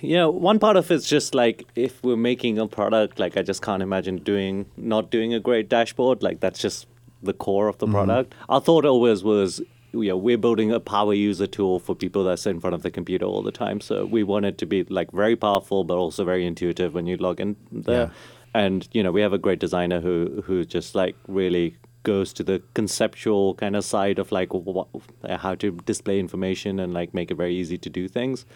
you 0.00 0.16
know, 0.16 0.30
one 0.30 0.58
part 0.58 0.76
of 0.76 0.90
it's 0.90 1.08
just 1.08 1.34
like 1.34 1.66
if 1.74 2.02
we're 2.04 2.16
making 2.16 2.58
a 2.58 2.66
product, 2.68 3.18
like 3.18 3.36
I 3.36 3.42
just 3.42 3.60
can't 3.62 3.82
imagine 3.82 4.18
doing 4.18 4.66
not 4.76 5.10
doing 5.10 5.34
a 5.34 5.40
great 5.40 5.68
dashboard. 5.68 6.22
Like 6.22 6.40
that's 6.40 6.60
just 6.60 6.86
the 7.22 7.32
core 7.32 7.68
of 7.68 7.78
the 7.78 7.86
Mm-hmm. 7.86 7.94
product. 7.94 8.34
Our 8.48 8.60
thought 8.60 8.84
always 8.84 9.24
was. 9.24 9.60
You 9.92 10.08
know, 10.10 10.16
we're 10.18 10.36
building 10.36 10.70
a 10.72 10.78
power 10.78 11.14
user 11.14 11.46
tool 11.46 11.78
for 11.78 11.94
people 11.94 12.22
that 12.24 12.38
sit 12.38 12.50
in 12.50 12.60
front 12.60 12.74
of 12.74 12.82
the 12.82 12.90
computer 12.90 13.24
all 13.24 13.40
the 13.42 13.52
time. 13.52 13.80
So 13.80 14.04
we 14.04 14.24
want 14.24 14.44
it 14.44 14.58
to 14.58 14.66
be 14.66 14.84
like 14.84 15.10
very 15.10 15.36
powerful, 15.36 15.84
but 15.84 15.94
also 15.94 16.22
very 16.22 16.44
intuitive 16.44 16.92
when 16.92 17.06
you 17.06 17.16
log 17.16 17.40
in 17.40 17.56
there. 17.72 18.08
Yeah. 18.08 18.10
And 18.56 18.88
you 18.92 19.02
know, 19.02 19.12
we 19.12 19.20
have 19.20 19.34
a 19.34 19.38
great 19.38 19.58
designer 19.58 20.00
who 20.00 20.42
who 20.46 20.64
just 20.64 20.94
like 20.94 21.16
really 21.28 21.76
goes 22.02 22.32
to 22.32 22.44
the 22.44 22.62
conceptual 22.74 23.54
kind 23.56 23.76
of 23.76 23.84
side 23.84 24.18
of 24.18 24.30
like 24.32 24.54
what, 24.54 24.86
how 25.28 25.54
to 25.56 25.72
display 25.84 26.20
information 26.20 26.78
and 26.78 26.94
like 26.94 27.12
make 27.12 27.30
it 27.30 27.34
very 27.34 27.54
easy 27.54 27.76
to 27.78 27.90
do 27.90 28.08
things. 28.08 28.46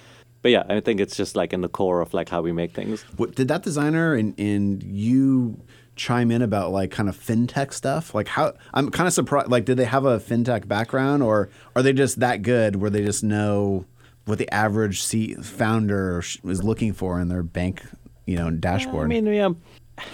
But 0.43 0.53
yeah, 0.53 0.63
I 0.69 0.81
think 0.81 1.01
it's 1.01 1.17
just 1.17 1.37
like 1.37 1.53
in 1.53 1.61
the 1.61 1.69
core 1.69 2.01
of 2.01 2.15
like 2.15 2.29
how 2.29 2.41
we 2.41 2.53
make 2.53 2.73
things. 2.73 3.03
What, 3.17 3.35
did 3.35 3.49
that 3.49 3.63
designer 3.63 4.15
and, 4.15 4.39
and 4.39 4.83
you 4.83 5.61
chime 5.97 6.31
in 6.31 6.41
about 6.41 6.71
like 6.71 6.91
kind 6.91 7.09
of 7.09 7.19
fintech 7.19 7.75
stuff? 7.75 8.15
Like 8.15 8.29
how 8.29 8.55
I'm 8.73 8.91
kind 8.91 9.07
of 9.07 9.13
surprised. 9.13 9.51
Like, 9.51 9.67
did 9.67 9.77
they 9.77 9.85
have 9.85 10.07
a 10.07 10.19
fintech 10.19 10.67
background, 10.67 11.23
or 11.23 11.51
are 11.77 11.83
they 11.83 11.93
just 11.93 12.21
that 12.21 12.41
good 12.43 12.77
where 12.77 12.89
they 12.89 13.05
just 13.05 13.23
know 13.23 13.85
what 14.25 14.39
the 14.39 14.53
average 14.55 15.03
C 15.03 15.35
founder 15.35 16.23
is 16.45 16.65
looking 16.65 16.95
for 16.95 17.21
in 17.21 17.29
their 17.29 17.43
bank, 17.43 17.83
you 18.25 18.37
know, 18.37 18.51
dashboard? 18.51 19.05
I 19.05 19.09
mean, 19.09 19.27
yeah, 19.27 19.51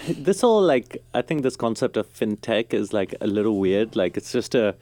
this 0.07 0.41
whole 0.41 0.61
like 0.61 1.03
I 1.13 1.21
think 1.21 1.43
this 1.43 1.55
concept 1.55 1.97
of 1.97 2.11
fintech 2.13 2.73
is 2.73 2.93
like 2.93 3.15
a 3.21 3.27
little 3.27 3.57
weird. 3.59 3.95
Like 3.95 4.17
it's 4.17 4.31
just 4.31 4.55
a 4.55 4.75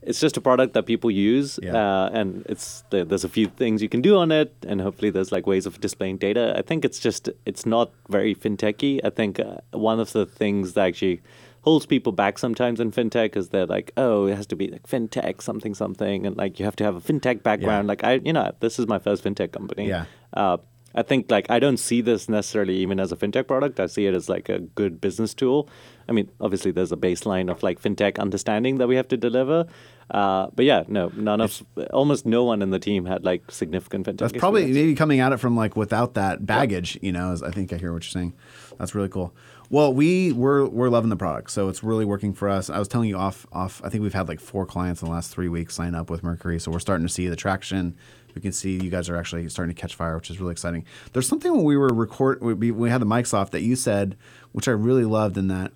it's 0.00 0.20
just 0.20 0.36
a 0.36 0.40
product 0.40 0.74
that 0.74 0.86
people 0.86 1.10
use, 1.10 1.58
Yeah. 1.60 1.74
uh, 1.74 2.10
and 2.12 2.46
it's 2.48 2.84
there's 2.90 3.24
a 3.24 3.28
few 3.28 3.46
things 3.48 3.82
you 3.82 3.88
can 3.88 4.00
do 4.00 4.16
on 4.16 4.30
it, 4.30 4.54
and 4.66 4.80
hopefully 4.80 5.10
there's 5.10 5.32
like 5.32 5.46
ways 5.46 5.66
of 5.66 5.80
displaying 5.80 6.18
data. 6.18 6.54
I 6.56 6.62
think 6.62 6.84
it's 6.84 7.00
just 7.00 7.28
it's 7.46 7.66
not 7.66 7.90
very 8.08 8.34
fintechy. 8.34 9.00
I 9.04 9.10
think 9.10 9.40
uh, 9.40 9.56
one 9.72 9.98
of 9.98 10.12
the 10.12 10.24
things 10.24 10.74
that 10.74 10.86
actually 10.86 11.20
holds 11.62 11.84
people 11.84 12.12
back 12.12 12.38
sometimes 12.38 12.78
in 12.80 12.92
fintech 12.92 13.36
is 13.36 13.48
they're 13.48 13.66
like, 13.66 13.90
oh, 13.96 14.26
it 14.26 14.36
has 14.36 14.46
to 14.46 14.56
be 14.56 14.68
like 14.68 14.86
fintech 14.86 15.42
something 15.42 15.74
something, 15.74 16.26
and 16.26 16.36
like 16.36 16.58
you 16.60 16.64
have 16.64 16.76
to 16.76 16.84
have 16.84 16.94
a 16.96 17.00
fintech 17.00 17.42
background. 17.42 17.88
Like 17.88 18.04
I, 18.04 18.14
you 18.24 18.32
know, 18.32 18.52
this 18.60 18.78
is 18.78 18.86
my 18.86 19.00
first 19.00 19.24
fintech 19.24 19.50
company. 19.52 19.88
Yeah. 19.88 20.04
Uh, 20.32 20.58
I 20.94 21.02
think 21.02 21.30
like 21.30 21.50
I 21.50 21.58
don't 21.58 21.76
see 21.76 22.00
this 22.00 22.28
necessarily 22.28 22.76
even 22.76 22.98
as 22.98 23.12
a 23.12 23.16
fintech 23.16 23.46
product. 23.46 23.78
I 23.78 23.86
see 23.86 24.06
it 24.06 24.14
as 24.14 24.28
like 24.28 24.48
a 24.48 24.60
good 24.60 25.00
business 25.00 25.34
tool. 25.34 25.68
I 26.08 26.12
mean, 26.12 26.30
obviously 26.40 26.70
there's 26.70 26.92
a 26.92 26.96
baseline 26.96 27.50
of 27.50 27.62
like 27.62 27.80
fintech 27.80 28.18
understanding 28.18 28.78
that 28.78 28.88
we 28.88 28.96
have 28.96 29.08
to 29.08 29.16
deliver. 29.16 29.66
Uh, 30.10 30.48
but 30.54 30.64
yeah, 30.64 30.84
no, 30.88 31.12
none 31.14 31.40
of 31.42 31.62
almost 31.92 32.24
no 32.24 32.42
one 32.44 32.62
in 32.62 32.70
the 32.70 32.78
team 32.78 33.04
had 33.04 33.24
like 33.24 33.50
significant 33.50 34.06
fintech. 34.06 34.18
That's 34.18 34.32
probably 34.32 34.62
experience. 34.62 34.86
maybe 34.86 34.94
coming 34.96 35.20
at 35.20 35.32
it 35.32 35.36
from 35.36 35.56
like 35.56 35.76
without 35.76 36.14
that 36.14 36.46
baggage, 36.46 36.98
you 37.02 37.12
know. 37.12 37.32
Is 37.32 37.42
I 37.42 37.50
think 37.50 37.72
I 37.72 37.76
hear 37.76 37.92
what 37.92 38.04
you're 38.04 38.10
saying. 38.10 38.32
That's 38.78 38.94
really 38.94 39.10
cool. 39.10 39.34
Well, 39.70 39.92
we 39.92 40.32
we're 40.32 40.66
we're 40.66 40.88
loving 40.88 41.10
the 41.10 41.16
product, 41.16 41.50
so 41.50 41.68
it's 41.68 41.84
really 41.84 42.06
working 42.06 42.32
for 42.32 42.48
us. 42.48 42.70
I 42.70 42.78
was 42.78 42.88
telling 42.88 43.10
you 43.10 43.18
off 43.18 43.46
off. 43.52 43.82
I 43.84 43.90
think 43.90 44.02
we've 44.02 44.14
had 44.14 44.26
like 44.26 44.40
four 44.40 44.64
clients 44.64 45.02
in 45.02 45.08
the 45.08 45.12
last 45.12 45.30
three 45.30 45.48
weeks 45.48 45.74
sign 45.74 45.94
up 45.94 46.08
with 46.08 46.22
Mercury, 46.22 46.58
so 46.58 46.70
we're 46.70 46.78
starting 46.78 47.06
to 47.06 47.12
see 47.12 47.28
the 47.28 47.36
traction. 47.36 47.94
We 48.38 48.42
can 48.42 48.52
see 48.52 48.80
you 48.80 48.88
guys 48.88 49.08
are 49.08 49.16
actually 49.16 49.48
starting 49.48 49.74
to 49.74 49.80
catch 49.80 49.96
fire, 49.96 50.14
which 50.14 50.30
is 50.30 50.38
really 50.38 50.52
exciting. 50.52 50.84
There's 51.12 51.26
something 51.26 51.52
when 51.52 51.64
we 51.64 51.76
were 51.76 51.88
record 51.88 52.40
we, 52.40 52.70
we 52.70 52.88
had 52.88 53.00
the 53.00 53.06
mics 53.06 53.34
off 53.34 53.50
that 53.50 53.62
you 53.62 53.74
said, 53.74 54.16
which 54.52 54.68
I 54.68 54.70
really 54.70 55.04
loved, 55.04 55.36
in 55.36 55.48
that 55.48 55.72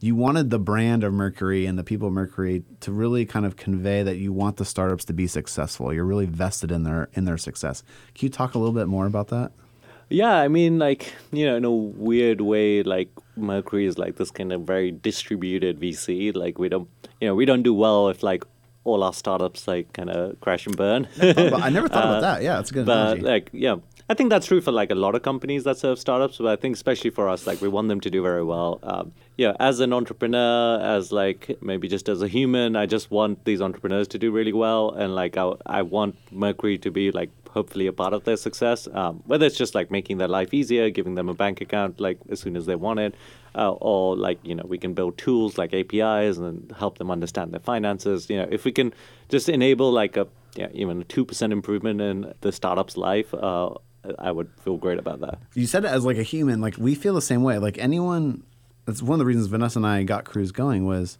you 0.00 0.14
wanted 0.14 0.50
the 0.50 0.60
brand 0.60 1.02
of 1.02 1.12
Mercury 1.12 1.66
and 1.66 1.76
the 1.76 1.82
people 1.82 2.06
of 2.06 2.14
Mercury 2.14 2.62
to 2.80 2.92
really 2.92 3.26
kind 3.26 3.44
of 3.44 3.56
convey 3.56 4.04
that 4.04 4.18
you 4.18 4.32
want 4.32 4.58
the 4.58 4.64
startups 4.64 5.04
to 5.06 5.12
be 5.12 5.26
successful. 5.26 5.92
You're 5.92 6.04
really 6.04 6.26
vested 6.26 6.70
in 6.70 6.84
their 6.84 7.08
in 7.14 7.24
their 7.24 7.36
success. 7.36 7.82
Can 8.14 8.26
you 8.26 8.30
talk 8.30 8.54
a 8.54 8.58
little 8.58 8.74
bit 8.74 8.86
more 8.86 9.06
about 9.06 9.26
that? 9.28 9.50
Yeah, 10.10 10.36
I 10.36 10.46
mean, 10.46 10.78
like 10.78 11.12
you 11.32 11.46
know, 11.46 11.56
in 11.56 11.64
a 11.64 11.72
weird 11.72 12.40
way, 12.42 12.84
like 12.84 13.08
Mercury 13.34 13.86
is 13.86 13.98
like 13.98 14.14
this 14.14 14.30
kind 14.30 14.52
of 14.52 14.60
very 14.60 14.92
distributed 14.92 15.80
VC. 15.80 16.36
Like 16.36 16.60
we 16.60 16.68
don't, 16.68 16.88
you 17.20 17.26
know, 17.26 17.34
we 17.34 17.44
don't 17.44 17.64
do 17.64 17.74
well 17.74 18.08
if 18.08 18.22
like 18.22 18.44
all 18.84 19.02
our 19.02 19.12
startups 19.12 19.66
like 19.66 19.92
kind 19.92 20.10
of 20.10 20.38
crash 20.40 20.66
and 20.66 20.76
burn. 20.76 21.08
I 21.20 21.70
never 21.70 21.88
thought 21.88 22.04
about 22.04 22.14
Uh, 22.18 22.20
that. 22.20 22.42
Yeah, 22.42 22.60
it's 22.60 22.70
a 22.70 22.74
good 22.74 22.86
but 22.86 22.98
analogy. 22.98 23.22
like 23.22 23.50
yeah 23.52 23.76
i 24.10 24.12
think 24.12 24.28
that's 24.28 24.46
true 24.46 24.60
for 24.60 24.70
like 24.70 24.90
a 24.90 24.94
lot 24.94 25.14
of 25.14 25.22
companies 25.22 25.64
that 25.64 25.78
serve 25.78 25.98
startups 25.98 26.36
but 26.36 26.46
i 26.48 26.56
think 26.56 26.76
especially 26.76 27.08
for 27.08 27.26
us 27.26 27.46
like 27.46 27.62
we 27.62 27.68
want 27.68 27.88
them 27.88 28.00
to 28.00 28.10
do 28.10 28.20
very 28.22 28.44
well 28.44 28.78
um, 28.82 29.12
yeah 29.38 29.54
as 29.60 29.80
an 29.80 29.94
entrepreneur 29.94 30.78
as 30.82 31.10
like 31.10 31.56
maybe 31.62 31.88
just 31.88 32.10
as 32.10 32.20
a 32.20 32.28
human 32.28 32.76
i 32.76 32.84
just 32.84 33.10
want 33.10 33.42
these 33.46 33.62
entrepreneurs 33.62 34.06
to 34.06 34.18
do 34.18 34.30
really 34.30 34.52
well 34.52 34.90
and 34.90 35.14
like 35.14 35.38
i, 35.38 35.50
I 35.64 35.80
want 35.80 36.16
mercury 36.30 36.76
to 36.78 36.90
be 36.90 37.10
like 37.12 37.30
hopefully 37.54 37.86
a 37.86 37.92
part 37.92 38.12
of 38.12 38.24
their 38.24 38.36
success 38.36 38.86
um, 38.92 39.22
whether 39.26 39.46
it's 39.46 39.56
just 39.56 39.74
like 39.74 39.90
making 39.90 40.18
their 40.18 40.28
life 40.28 40.52
easier 40.52 40.90
giving 40.90 41.14
them 41.14 41.28
a 41.28 41.34
bank 41.34 41.60
account 41.60 42.00
like 42.00 42.18
as 42.28 42.40
soon 42.40 42.56
as 42.56 42.66
they 42.66 42.74
want 42.74 43.00
it 43.00 43.14
uh, 43.54 43.72
or 43.72 44.16
like 44.16 44.38
you 44.42 44.54
know 44.54 44.64
we 44.66 44.78
can 44.78 44.92
build 44.94 45.16
tools 45.16 45.56
like 45.56 45.72
apis 45.72 46.38
and 46.38 46.74
help 46.78 46.98
them 46.98 47.10
understand 47.10 47.52
their 47.52 47.60
finances 47.60 48.28
you 48.28 48.36
know 48.36 48.48
if 48.50 48.64
we 48.64 48.72
can 48.72 48.92
just 49.28 49.48
enable 49.48 49.90
like 49.90 50.16
a 50.16 50.26
yeah, 50.56 50.68
even 50.72 51.00
a 51.00 51.04
two 51.04 51.24
percent 51.24 51.52
improvement 51.52 52.00
in 52.00 52.32
the 52.40 52.52
startup's 52.52 52.96
life, 52.96 53.32
uh, 53.34 53.70
I 54.18 54.30
would 54.30 54.50
feel 54.62 54.76
great 54.76 54.98
about 54.98 55.20
that. 55.20 55.38
you 55.54 55.66
said 55.66 55.84
it 55.84 55.88
as 55.88 56.04
like 56.04 56.18
a 56.18 56.22
human. 56.22 56.60
Like 56.60 56.76
we 56.78 56.94
feel 56.94 57.14
the 57.14 57.22
same 57.22 57.42
way. 57.42 57.58
Like 57.58 57.78
anyone. 57.78 58.44
That's 58.86 59.02
one 59.02 59.14
of 59.14 59.18
the 59.18 59.24
reasons 59.24 59.46
Vanessa 59.46 59.78
and 59.78 59.86
I 59.86 60.02
got 60.02 60.26
Kruze 60.26 60.52
going 60.52 60.84
was 60.84 61.16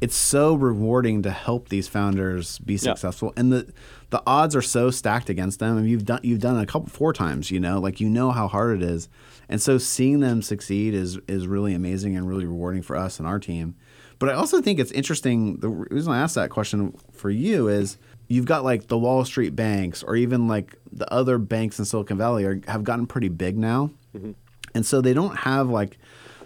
it's 0.00 0.16
so 0.16 0.54
rewarding 0.54 1.22
to 1.22 1.30
help 1.30 1.68
these 1.68 1.88
founders 1.88 2.58
be 2.60 2.76
successful, 2.76 3.32
and 3.36 3.52
the 3.52 3.72
the 4.10 4.22
odds 4.26 4.54
are 4.54 4.62
so 4.62 4.90
stacked 4.90 5.28
against 5.28 5.58
them. 5.58 5.76
And 5.76 5.88
you've 5.88 6.04
done 6.04 6.20
you've 6.22 6.40
done 6.40 6.58
it 6.58 6.62
a 6.62 6.66
couple 6.66 6.88
four 6.88 7.12
times. 7.12 7.50
You 7.50 7.60
know, 7.60 7.80
like 7.80 8.00
you 8.00 8.08
know 8.08 8.30
how 8.30 8.48
hard 8.48 8.80
it 8.80 8.88
is, 8.88 9.08
and 9.48 9.60
so 9.60 9.78
seeing 9.78 10.20
them 10.20 10.42
succeed 10.42 10.94
is 10.94 11.18
is 11.26 11.46
really 11.46 11.74
amazing 11.74 12.16
and 12.16 12.28
really 12.28 12.46
rewarding 12.46 12.82
for 12.82 12.96
us 12.96 13.18
and 13.18 13.26
our 13.26 13.38
team. 13.38 13.74
But 14.18 14.28
I 14.30 14.32
also 14.32 14.60
think 14.60 14.78
it's 14.78 14.92
interesting. 14.92 15.58
The 15.58 15.68
reason 15.68 16.12
I 16.12 16.20
asked 16.20 16.34
that 16.36 16.50
question 16.50 16.96
for 17.12 17.30
you 17.30 17.68
is 17.68 17.98
you've 18.28 18.46
got 18.46 18.64
like 18.64 18.88
the 18.88 18.98
Wall 18.98 19.24
Street 19.24 19.56
banks 19.56 20.02
or 20.02 20.16
even 20.16 20.48
like 20.48 20.76
the 20.92 21.12
other 21.12 21.38
banks 21.38 21.78
in 21.78 21.84
Silicon 21.84 22.18
Valley 22.18 22.44
are, 22.44 22.60
have 22.68 22.84
gotten 22.84 23.06
pretty 23.06 23.28
big 23.28 23.56
now. 23.56 23.90
Mm-hmm. 24.16 24.32
And 24.74 24.86
so 24.86 25.00
they 25.00 25.14
don't 25.14 25.36
have 25.38 25.68
like 25.68 25.98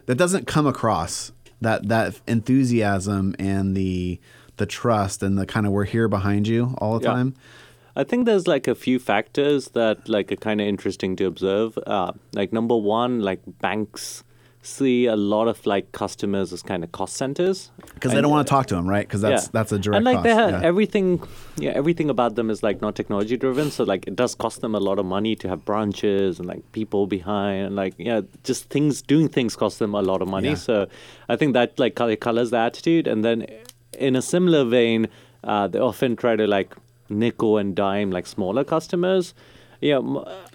that 0.06 0.16
doesn't 0.16 0.46
come 0.46 0.66
across 0.66 1.32
that 1.62 1.88
that 1.88 2.20
enthusiasm 2.26 3.34
and 3.38 3.76
the 3.76 4.20
the 4.58 4.66
trust 4.66 5.22
and 5.22 5.38
the 5.38 5.46
kind 5.46 5.66
of 5.66 5.72
we're 5.72 5.84
here 5.84 6.08
behind 6.08 6.46
you 6.46 6.74
all 6.78 6.98
the 6.98 7.04
Yeah. 7.04 7.12
time. 7.14 7.34
I 7.96 8.04
think 8.04 8.24
there's 8.26 8.46
like 8.46 8.68
a 8.68 8.74
few 8.74 8.98
factors 8.98 9.68
that 9.70 10.08
like 10.08 10.32
are 10.32 10.36
kind 10.36 10.60
of 10.60 10.66
interesting 10.66 11.16
to 11.16 11.24
observe. 11.26 11.78
Uh, 11.86 12.12
like 12.32 12.52
number 12.52 12.76
one, 12.76 13.20
like 13.20 13.40
banks 13.60 14.24
see 14.64 15.06
a 15.06 15.16
lot 15.16 15.48
of 15.48 15.66
like 15.66 15.90
customers 15.90 16.52
as 16.52 16.62
kind 16.62 16.84
of 16.84 16.92
cost 16.92 17.16
centers 17.16 17.72
Because 17.94 18.12
they 18.12 18.20
don't 18.20 18.30
want 18.30 18.46
to 18.46 18.50
talk 18.50 18.66
to 18.66 18.76
them, 18.76 18.86
right? 18.88 19.04
Because 19.06 19.20
that's 19.20 19.48
that's 19.48 19.72
a 19.72 19.78
direct 19.78 19.96
and 19.96 20.04
like 20.04 20.18
cost. 20.18 20.24
they 20.24 20.34
have 20.34 20.50
yeah. 20.50 20.60
everything 20.62 21.20
yeah 21.56 21.72
everything 21.72 22.08
about 22.08 22.36
them 22.36 22.48
is 22.48 22.62
like 22.62 22.80
not 22.80 22.94
technology 22.94 23.36
driven 23.36 23.72
so 23.72 23.82
like 23.82 24.06
it 24.06 24.14
does 24.14 24.36
cost 24.36 24.60
them 24.60 24.74
a 24.76 24.78
lot 24.78 25.00
of 25.00 25.04
money 25.04 25.34
to 25.34 25.48
have 25.48 25.64
branches 25.64 26.38
and 26.38 26.46
like 26.46 26.62
people 26.72 27.08
behind 27.08 27.66
and 27.66 27.74
like 27.76 27.94
yeah 27.98 28.20
just 28.44 28.68
things 28.70 29.02
doing 29.02 29.28
things 29.28 29.56
cost 29.56 29.80
them 29.80 29.94
a 29.96 30.02
lot 30.02 30.22
of 30.22 30.28
money 30.28 30.50
Yeah. 30.50 30.54
so 30.54 30.86
i 31.28 31.34
think 31.36 31.54
that 31.54 31.78
like 31.78 31.96
colors 31.96 32.50
the 32.50 32.58
attitude 32.58 33.06
and 33.08 33.24
then 33.24 33.46
in 33.98 34.14
a 34.16 34.22
similar 34.22 34.64
vein 34.64 35.08
uh, 35.44 35.66
they 35.66 35.80
often 35.80 36.14
try 36.14 36.36
to 36.36 36.46
like 36.46 36.74
nickel 37.08 37.58
and 37.58 37.74
dime 37.74 38.10
like 38.12 38.26
smaller 38.28 38.62
customers 38.64 39.34
yeah 39.80 40.00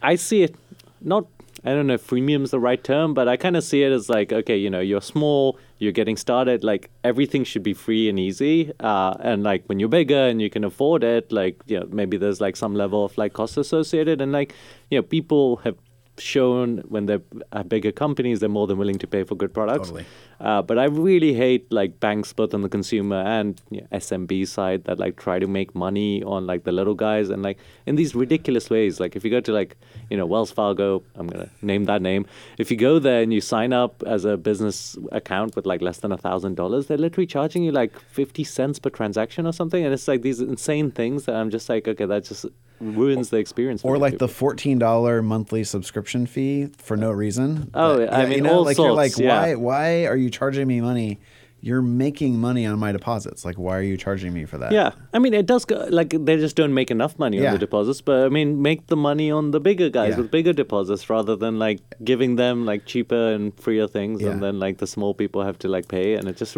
I 0.01 0.15
see 0.15 0.43
it 0.43 0.55
not 1.01 1.25
I 1.67 1.71
don't 1.71 1.85
know 1.87 1.95
if 1.95 2.07
freemium 2.07 2.43
is 2.43 2.51
the 2.51 2.61
right 2.61 2.81
term, 2.81 3.13
but 3.13 3.27
I 3.27 3.35
kind 3.35 3.57
of 3.57 3.63
see 3.63 3.83
it 3.83 3.91
as 3.91 4.07
like, 4.07 4.31
okay, 4.31 4.55
you 4.55 4.69
know, 4.69 4.79
you're 4.79 5.01
small, 5.01 5.59
you're 5.79 5.91
getting 5.91 6.15
started, 6.15 6.63
like 6.63 6.89
everything 7.03 7.43
should 7.43 7.61
be 7.61 7.73
free 7.73 8.07
and 8.07 8.17
easy. 8.17 8.71
Uh, 8.79 9.17
and 9.19 9.43
like 9.43 9.65
when 9.65 9.77
you're 9.77 9.89
bigger 9.89 10.15
and 10.29 10.41
you 10.41 10.49
can 10.49 10.63
afford 10.63 11.03
it, 11.03 11.29
like, 11.29 11.61
you 11.65 11.77
know, 11.77 11.85
maybe 11.91 12.15
there's 12.15 12.39
like 12.39 12.55
some 12.55 12.73
level 12.73 13.03
of 13.03 13.17
like 13.17 13.33
cost 13.33 13.57
associated. 13.57 14.21
And 14.21 14.31
like, 14.31 14.55
you 14.89 14.97
know, 14.97 15.01
people 15.01 15.57
have 15.57 15.75
shown 16.19 16.79
when 16.87 17.05
they're 17.05 17.21
bigger 17.67 17.91
companies, 17.91 18.39
they're 18.39 18.49
more 18.49 18.67
than 18.67 18.77
willing 18.77 18.97
to 18.99 19.07
pay 19.07 19.23
for 19.23 19.35
good 19.35 19.53
products. 19.53 19.89
Totally. 19.89 20.05
Uh, 20.39 20.61
but 20.61 20.77
I 20.77 20.85
really 20.85 21.33
hate 21.33 21.71
like 21.71 21.99
banks, 21.99 22.31
both 22.31 22.53
on 22.53 22.61
the 22.61 22.69
consumer 22.69 23.15
and 23.17 23.59
you 23.71 23.81
know, 23.81 23.87
SMB 23.91 24.47
side, 24.47 24.83
that 24.83 24.99
like 24.99 25.15
try 25.17 25.39
to 25.39 25.47
make 25.47 25.73
money 25.73 26.23
on 26.23 26.45
like 26.45 26.63
the 26.63 26.71
little 26.71 26.93
guys 26.93 27.29
and 27.29 27.41
like 27.41 27.57
in 27.85 27.95
these 27.95 28.13
ridiculous 28.13 28.69
ways. 28.69 28.99
Like 28.99 29.15
if 29.15 29.23
you 29.23 29.31
go 29.31 29.39
to 29.41 29.51
like 29.51 29.77
you 30.09 30.17
know 30.17 30.25
Wells 30.25 30.51
Fargo, 30.51 31.03
I'm 31.15 31.27
gonna 31.27 31.49
name 31.61 31.85
that 31.85 32.01
name. 32.01 32.25
If 32.57 32.69
you 32.69 32.77
go 32.77 32.99
there 32.99 33.21
and 33.21 33.33
you 33.33 33.41
sign 33.41 33.73
up 33.73 34.03
as 34.05 34.25
a 34.25 34.37
business 34.37 34.97
account 35.11 35.55
with 35.55 35.65
like 35.65 35.81
less 35.81 35.97
than 35.99 36.11
a 36.11 36.17
thousand 36.17 36.55
dollars, 36.55 36.87
they're 36.87 36.97
literally 36.97 37.27
charging 37.27 37.63
you 37.63 37.71
like 37.71 37.99
fifty 37.99 38.43
cents 38.43 38.77
per 38.77 38.89
transaction 38.89 39.47
or 39.47 39.53
something, 39.53 39.83
and 39.83 39.93
it's 39.93 40.07
like 40.07 40.21
these 40.21 40.39
insane 40.39 40.91
things 40.91 41.25
that 41.25 41.35
I'm 41.35 41.49
just 41.49 41.67
like, 41.67 41.87
okay, 41.87 42.05
that 42.05 42.25
just 42.25 42.45
ruins 42.79 43.29
the 43.29 43.37
experience. 43.37 43.83
or 43.83 43.97
like 43.97 44.13
people. 44.13 44.27
the 44.27 44.33
fourteen 44.33 44.79
dollar 44.79 45.21
monthly 45.21 45.63
subscription 45.63 46.25
fee 46.27 46.69
for 46.77 46.95
no 46.97 47.11
reason. 47.11 47.69
Oh, 47.73 47.97
That- 47.97 48.13
I 48.13 48.21
yeah, 48.23 48.29
mean, 48.29 48.37
you 48.37 48.43
know, 48.43 48.53
all 48.53 48.65
like 48.65 48.77
you're 48.77 48.91
like, 48.91 49.11
sorts, 49.11 49.21
yeah. 49.21 49.39
why 49.41 49.55
why 49.55 50.05
are 50.07 50.15
you 50.17 50.29
charging 50.29 50.67
me 50.67 50.81
money? 50.81 51.19
You're 51.59 51.81
making 51.81 52.37
money 52.39 52.67
on 52.67 52.77
my 52.77 52.91
deposits. 52.91 53.43
Like, 53.43 53.55
why 53.57 53.77
are 53.79 53.81
you 53.81 53.97
charging 53.97 54.31
me 54.31 54.45
for 54.45 54.59
that? 54.59 54.71
Yeah, 54.71 54.91
I 55.11 55.17
mean, 55.17 55.33
it 55.33 55.47
does 55.47 55.65
go 55.65 55.87
like 55.89 56.09
they 56.11 56.37
just 56.37 56.55
don't 56.55 56.71
make 56.71 56.91
enough 56.91 57.17
money 57.17 57.39
Yeah. 57.39 57.47
on 57.47 57.53
the 57.53 57.59
deposits, 57.59 57.99
but 57.99 58.25
I 58.25 58.29
mean, 58.29 58.61
make 58.61 58.85
the 58.87 58.95
money 58.95 59.31
on 59.31 59.49
the 59.49 59.59
bigger 59.59 59.89
guys 59.89 60.15
with 60.17 60.29
bigger 60.29 60.53
deposits 60.53 61.09
rather 61.09 61.35
than 61.35 61.57
like 61.57 61.79
giving 62.03 62.35
them 62.35 62.67
like 62.67 62.85
cheaper 62.85 63.33
and 63.33 63.59
freer 63.59 63.87
things, 63.87 64.21
and 64.23 64.41
then 64.41 64.59
like 64.59 64.77
the 64.77 64.85
small 64.87 65.15
people 65.15 65.43
have 65.43 65.57
to 65.59 65.67
like 65.67 65.87
pay, 65.87 66.13
and 66.13 66.27
it 66.27 66.37
just, 66.37 66.55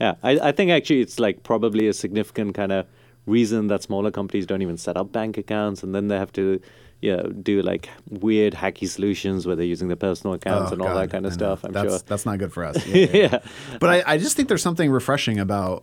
yeah, 0.00 0.16
I, 0.24 0.32
I 0.48 0.52
think 0.52 0.72
actually 0.72 1.00
it's 1.00 1.20
like 1.20 1.44
probably 1.44 1.86
a 1.86 1.92
significant 1.92 2.54
kind 2.56 2.72
of 2.72 2.86
reason 3.30 3.68
that 3.68 3.82
smaller 3.82 4.10
companies 4.10 4.46
don't 4.46 4.62
even 4.62 4.76
set 4.76 4.96
up 4.96 5.12
bank 5.12 5.38
accounts, 5.38 5.82
and 5.82 5.94
then 5.94 6.08
they 6.08 6.16
have 6.16 6.32
to. 6.32 6.60
Yeah, 7.02 7.22
do 7.42 7.62
like 7.62 7.88
weird 8.10 8.52
hacky 8.52 8.86
solutions 8.86 9.46
where 9.46 9.56
they're 9.56 9.64
using 9.64 9.88
their 9.88 9.96
personal 9.96 10.34
accounts 10.34 10.68
Oh, 10.70 10.74
and 10.74 10.82
all 10.82 10.88
God, 10.88 10.96
that 11.00 11.10
kind 11.10 11.24
of 11.24 11.32
know. 11.32 11.38
stuff. 11.38 11.64
I'm 11.64 11.72
that's, 11.72 11.88
sure. 11.88 11.98
that's 12.06 12.26
not 12.26 12.38
good 12.38 12.52
for 12.52 12.62
us. 12.62 12.76
Yeah, 12.86 13.06
yeah, 13.06 13.16
yeah. 13.32 13.38
but 13.80 13.88
I, 13.88 14.12
I 14.14 14.18
just 14.18 14.36
think 14.36 14.48
there's 14.48 14.60
something 14.62 14.90
refreshing 14.90 15.40
about 15.40 15.82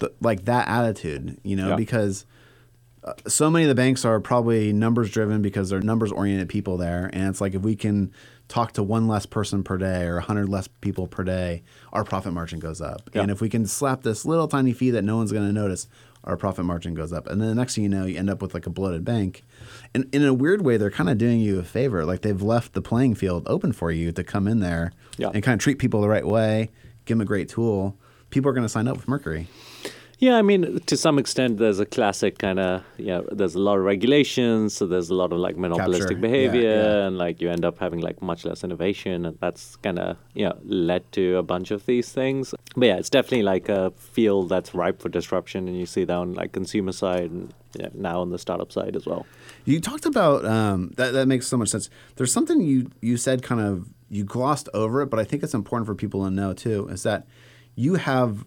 the, 0.00 0.12
like 0.20 0.44
that 0.46 0.66
attitude, 0.66 1.38
you 1.44 1.54
know, 1.54 1.68
Yeah. 1.68 1.76
because 1.76 2.26
uh, 3.04 3.12
so 3.28 3.48
many 3.48 3.64
of 3.64 3.68
the 3.68 3.76
banks 3.76 4.04
are 4.04 4.18
probably 4.18 4.72
numbers 4.72 5.08
driven 5.12 5.40
because 5.40 5.70
they're 5.70 5.80
numbers 5.80 6.10
oriented 6.10 6.48
people 6.48 6.76
there, 6.76 7.10
and 7.12 7.28
it's 7.28 7.40
like 7.40 7.54
if 7.54 7.62
we 7.62 7.76
can 7.76 8.10
talk 8.48 8.72
to 8.72 8.82
one 8.82 9.06
less 9.06 9.24
person 9.24 9.62
per 9.62 9.78
day 9.78 10.02
or 10.06 10.14
100 10.16 10.48
less 10.48 10.66
people 10.80 11.06
per 11.06 11.22
day, 11.22 11.62
our 11.92 12.02
profit 12.02 12.32
margin 12.32 12.58
goes 12.58 12.80
up. 12.80 13.08
And 13.14 13.30
if 13.30 13.40
we 13.40 13.48
can 13.48 13.66
slap 13.66 14.02
this 14.02 14.24
little 14.24 14.48
tiny 14.48 14.72
fee 14.72 14.90
that 14.90 15.02
no 15.02 15.16
one's 15.16 15.30
going 15.30 15.46
to 15.46 15.52
notice, 15.52 15.86
our 16.26 16.36
profit 16.36 16.64
margin 16.64 16.94
goes 16.94 17.12
up. 17.12 17.26
And 17.28 17.40
then 17.40 17.48
the 17.48 17.54
next 17.54 17.74
thing 17.76 17.84
you 17.84 17.90
know, 17.90 18.04
you 18.04 18.18
end 18.18 18.28
up 18.30 18.42
with 18.42 18.52
like 18.54 18.66
a 18.66 18.70
bloated 18.70 19.04
bank. 19.04 19.44
And 19.94 20.06
in 20.12 20.24
a 20.24 20.34
weird 20.34 20.62
way, 20.62 20.76
they're 20.76 20.90
kind 20.90 21.08
of 21.08 21.18
doing 21.18 21.40
you 21.40 21.58
a 21.58 21.62
favor. 21.62 22.04
Like 22.04 22.22
they've 22.22 22.42
left 22.42 22.72
the 22.72 22.82
playing 22.82 23.14
field 23.14 23.44
open 23.46 23.72
for 23.72 23.90
you 23.92 24.10
to 24.12 24.24
come 24.24 24.48
in 24.48 24.60
there 24.60 24.92
Yeah. 25.18 25.30
and 25.32 25.42
kind 25.42 25.54
of 25.54 25.62
treat 25.62 25.78
people 25.78 26.00
the 26.00 26.08
right 26.08 26.26
way, 26.26 26.70
give 27.04 27.16
them 27.18 27.22
a 27.22 27.24
great 27.26 27.48
tool. 27.48 27.96
People 28.30 28.50
are 28.50 28.54
going 28.54 28.64
to 28.64 28.68
sign 28.68 28.88
up 28.88 28.96
with 28.96 29.06
Mercury. 29.06 29.46
Yeah, 30.18 30.36
I 30.36 30.42
mean, 30.42 30.80
to 30.86 30.96
some 30.96 31.18
extent, 31.18 31.58
there's 31.58 31.78
a 31.78 31.84
classic 31.84 32.38
kind 32.38 32.58
of, 32.58 32.82
you 32.96 33.08
know, 33.08 33.28
there's 33.30 33.54
a 33.54 33.58
lot 33.58 33.76
of 33.76 33.84
regulations, 33.84 34.72
so 34.72 34.86
there's 34.86 35.10
a 35.10 35.14
lot 35.14 35.30
of 35.30 35.38
like 35.38 35.58
monopolistic 35.58 36.16
Capture. 36.16 36.20
behavior, 36.20 36.62
Yeah, 36.62 36.82
yeah. 37.00 37.06
and 37.06 37.18
like 37.18 37.42
you 37.42 37.50
end 37.50 37.66
up 37.66 37.78
having 37.78 38.00
like 38.00 38.22
much 38.22 38.46
less 38.46 38.64
innovation, 38.64 39.26
and 39.26 39.38
that's 39.40 39.76
kind 39.76 39.98
of, 39.98 40.16
you 40.32 40.46
know, 40.46 40.56
led 40.64 41.10
to 41.12 41.36
a 41.36 41.42
bunch 41.42 41.70
of 41.70 41.84
these 41.84 42.10
things. 42.12 42.54
But 42.74 42.86
yeah, 42.86 42.96
it's 42.96 43.10
definitely 43.10 43.42
like 43.42 43.68
a 43.68 43.90
field 43.90 44.48
that's 44.48 44.74
ripe 44.74 45.02
for 45.02 45.10
disruption, 45.10 45.68
and 45.68 45.78
you 45.78 45.84
see 45.84 46.04
that 46.04 46.14
on 46.16 46.32
like 46.32 46.52
consumer 46.52 46.92
side 46.92 47.30
and 47.30 47.52
yeah, 47.74 47.88
now 47.92 48.22
on 48.22 48.30
the 48.30 48.38
startup 48.38 48.72
side 48.72 48.96
as 48.96 49.04
well. 49.04 49.26
You 49.66 49.80
talked 49.80 50.06
about 50.06 50.46
um, 50.46 50.92
that. 50.96 51.12
That 51.12 51.28
makes 51.28 51.46
so 51.46 51.58
much 51.58 51.68
sense. 51.68 51.90
There's 52.16 52.32
something 52.32 52.62
you 52.62 52.90
you 53.02 53.18
said 53.18 53.42
kind 53.42 53.60
of 53.60 53.90
you 54.08 54.24
glossed 54.24 54.70
over 54.72 55.02
it, 55.02 55.10
but 55.10 55.20
I 55.20 55.24
think 55.24 55.42
it's 55.42 55.52
important 55.52 55.86
for 55.86 55.94
people 55.94 56.24
to 56.24 56.30
know 56.30 56.54
too. 56.54 56.88
Is 56.88 57.02
that 57.02 57.26
you 57.74 57.96
have 57.96 58.46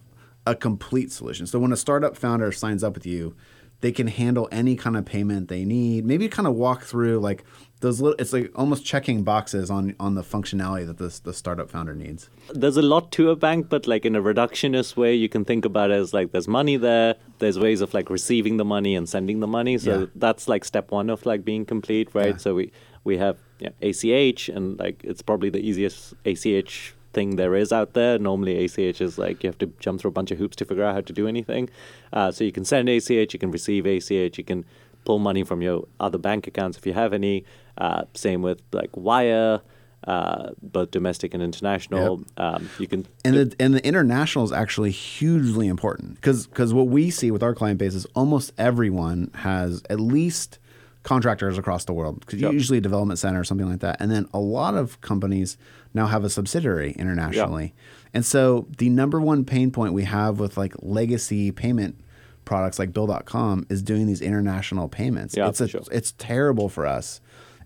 a 0.50 0.54
complete 0.54 1.10
solution. 1.12 1.46
So 1.46 1.58
when 1.58 1.72
a 1.72 1.76
startup 1.76 2.16
founder 2.16 2.50
signs 2.52 2.82
up 2.84 2.94
with 2.94 3.06
you, 3.06 3.34
they 3.80 3.92
can 3.92 4.08
handle 4.08 4.46
any 4.52 4.74
kind 4.76 4.96
of 4.96 5.04
payment 5.06 5.48
they 5.48 5.64
need. 5.64 6.04
Maybe 6.04 6.28
kind 6.28 6.46
of 6.46 6.54
walk 6.54 6.82
through 6.82 7.20
like 7.20 7.44
those 7.80 7.98
little. 8.02 8.16
It's 8.18 8.32
like 8.34 8.50
almost 8.54 8.84
checking 8.84 9.22
boxes 9.22 9.70
on 9.70 9.94
on 9.98 10.16
the 10.16 10.22
functionality 10.22 10.84
that 10.86 10.98
this 10.98 11.18
the 11.20 11.32
startup 11.32 11.70
founder 11.70 11.94
needs. 11.94 12.28
There's 12.52 12.76
a 12.76 12.82
lot 12.82 13.10
to 13.12 13.30
a 13.30 13.36
bank, 13.36 13.68
but 13.70 13.86
like 13.86 14.04
in 14.04 14.14
a 14.16 14.20
reductionist 14.22 14.96
way, 14.96 15.14
you 15.14 15.28
can 15.30 15.44
think 15.46 15.64
about 15.64 15.90
it 15.90 15.94
as 15.94 16.12
like 16.12 16.32
there's 16.32 16.48
money 16.48 16.76
there, 16.76 17.14
there's 17.38 17.58
ways 17.58 17.80
of 17.80 17.94
like 17.94 18.10
receiving 18.10 18.58
the 18.58 18.66
money 18.66 18.94
and 18.94 19.08
sending 19.08 19.40
the 19.40 19.46
money. 19.46 19.78
So 19.78 20.00
Yeah. 20.00 20.06
that's 20.16 20.46
like 20.46 20.64
step 20.66 20.90
one 20.90 21.08
of 21.08 21.24
like 21.24 21.42
being 21.44 21.64
complete, 21.64 22.08
right? 22.12 22.32
Yeah. 22.34 22.44
So 22.44 22.54
we 22.56 22.72
we 23.04 23.16
have 23.16 23.36
yeah, 23.60 23.70
ACH, 23.80 24.48
and 24.50 24.78
like 24.78 25.00
it's 25.04 25.22
probably 25.22 25.48
the 25.48 25.60
easiest 25.68 26.12
ACH 26.26 26.94
thing 27.12 27.36
there 27.36 27.54
is 27.54 27.72
out 27.72 27.94
there. 27.94 28.18
Normally, 28.18 28.64
ACH 28.64 29.00
is 29.00 29.18
like 29.18 29.42
you 29.42 29.48
have 29.48 29.58
to 29.58 29.66
jump 29.78 30.00
through 30.00 30.10
a 30.10 30.12
bunch 30.12 30.30
of 30.30 30.38
hoops 30.38 30.56
to 30.56 30.64
figure 30.64 30.84
out 30.84 30.94
how 30.94 31.00
to 31.00 31.12
do 31.12 31.26
anything. 31.26 31.68
Uh, 32.12 32.30
so 32.30 32.44
you 32.44 32.52
can 32.52 32.64
send 32.64 32.88
ACH, 32.88 33.10
you 33.10 33.38
can 33.38 33.50
receive 33.50 33.86
ACH, 33.86 34.38
you 34.38 34.44
can 34.44 34.64
pull 35.04 35.18
money 35.18 35.42
from 35.44 35.62
your 35.62 35.86
other 35.98 36.18
bank 36.18 36.46
accounts 36.46 36.76
if 36.78 36.86
you 36.86 36.92
have 36.92 37.12
any. 37.12 37.44
Uh, 37.78 38.02
same 38.14 38.42
with 38.42 38.60
like 38.72 38.90
Wire, 38.94 39.60
uh, 40.06 40.50
both 40.62 40.90
domestic 40.90 41.34
and 41.34 41.42
international. 41.42 42.24
Um, 42.36 42.70
you 42.78 42.86
can 42.86 43.06
And 43.24 43.34
the 43.36 43.56
and 43.58 43.74
the 43.74 43.84
international 43.84 44.44
is 44.44 44.52
actually 44.52 44.90
hugely 44.90 45.66
important 45.66 46.16
because 46.16 46.46
because 46.46 46.72
what 46.72 46.88
we 46.88 47.10
see 47.10 47.30
with 47.30 47.42
our 47.42 47.54
client 47.54 47.78
base 47.78 47.94
is 47.94 48.06
almost 48.14 48.52
everyone 48.58 49.30
has 49.34 49.82
at 49.90 50.00
least 50.00 50.58
contractors 51.02 51.56
across 51.58 51.84
the 51.84 51.92
world. 51.92 52.24
Yep. 52.32 52.52
usually 52.52 52.78
a 52.78 52.80
development 52.82 53.18
center 53.18 53.40
or 53.40 53.44
something 53.44 53.68
like 53.68 53.80
that, 53.80 53.96
and 54.00 54.10
then 54.10 54.26
a 54.34 54.38
lot 54.40 54.74
of 54.74 55.00
companies 55.00 55.56
now 55.94 56.06
have 56.06 56.24
a 56.24 56.30
subsidiary 56.30 56.92
internationally. 56.92 57.74
And 58.14 58.24
so 58.24 58.66
the 58.78 58.88
number 58.90 59.20
one 59.20 59.44
pain 59.44 59.70
point 59.70 59.94
we 59.94 60.04
have 60.04 60.38
with 60.40 60.56
like 60.56 60.74
legacy 60.82 61.52
payment 61.52 61.96
products 62.44 62.78
like 62.78 62.92
Bill.com 62.92 63.66
is 63.70 63.82
doing 63.82 64.06
these 64.06 64.20
international 64.20 64.88
payments. 64.88 65.36
Yeah, 65.36 65.48
it's 65.48 65.60
a, 65.60 65.68
sure. 65.68 65.82
it's 65.92 66.12
terrible 66.18 66.68
for 66.68 66.86
us. 66.86 67.20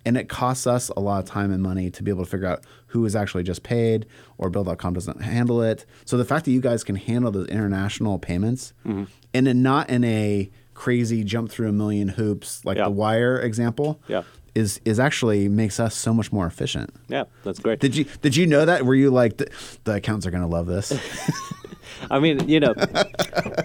And 0.06 0.18
it 0.18 0.28
costs 0.28 0.66
us 0.66 0.90
a 0.90 1.00
lot 1.00 1.24
of 1.24 1.30
time 1.30 1.50
and 1.50 1.62
money 1.62 1.90
to 1.90 2.02
be 2.02 2.10
able 2.10 2.24
to 2.26 2.30
figure 2.30 2.46
out 2.46 2.62
who 2.88 3.06
is 3.06 3.16
actually 3.16 3.42
just 3.42 3.62
paid 3.62 4.04
or 4.36 4.50
Bill.com 4.50 4.92
doesn't 4.92 5.22
handle 5.22 5.62
it. 5.62 5.86
So 6.04 6.18
the 6.18 6.26
fact 6.26 6.44
that 6.44 6.50
you 6.50 6.60
guys 6.60 6.84
can 6.84 6.96
handle 6.96 7.30
those 7.32 7.48
international 7.48 8.18
payments 8.18 8.74
Mm-hmm. 8.86 9.04
and 9.32 9.46
then 9.46 9.62
not 9.62 9.88
in 9.88 10.04
a 10.04 10.50
crazy 10.74 11.24
jump 11.24 11.50
through 11.50 11.68
a 11.68 11.72
million 11.72 12.08
hoops 12.08 12.64
like 12.64 12.76
Yeah. 12.76 12.84
the 12.84 12.90
wire 12.90 13.38
example 13.40 14.00
Yeah. 14.08 14.22
is 14.54 14.80
is 14.84 14.98
actually 15.00 15.48
makes 15.48 15.78
us 15.80 15.94
so 15.94 16.12
much 16.12 16.32
more 16.32 16.46
efficient. 16.46 16.90
yeah, 17.08 17.24
that's 17.44 17.58
great. 17.60 17.80
Did 17.80 17.96
you 17.96 18.04
did 18.22 18.36
you 18.36 18.46
know 18.46 18.64
that? 18.64 18.84
Were 18.84 18.94
you 18.94 19.10
like 19.10 19.36
the, 19.38 19.48
the 19.84 19.94
accountants 19.94 20.26
are 20.26 20.30
going 20.30 20.42
to 20.42 20.48
love 20.48 20.66
this? 20.66 20.92
I 22.10 22.18
mean, 22.18 22.48
you 22.48 22.60
know, 22.60 22.74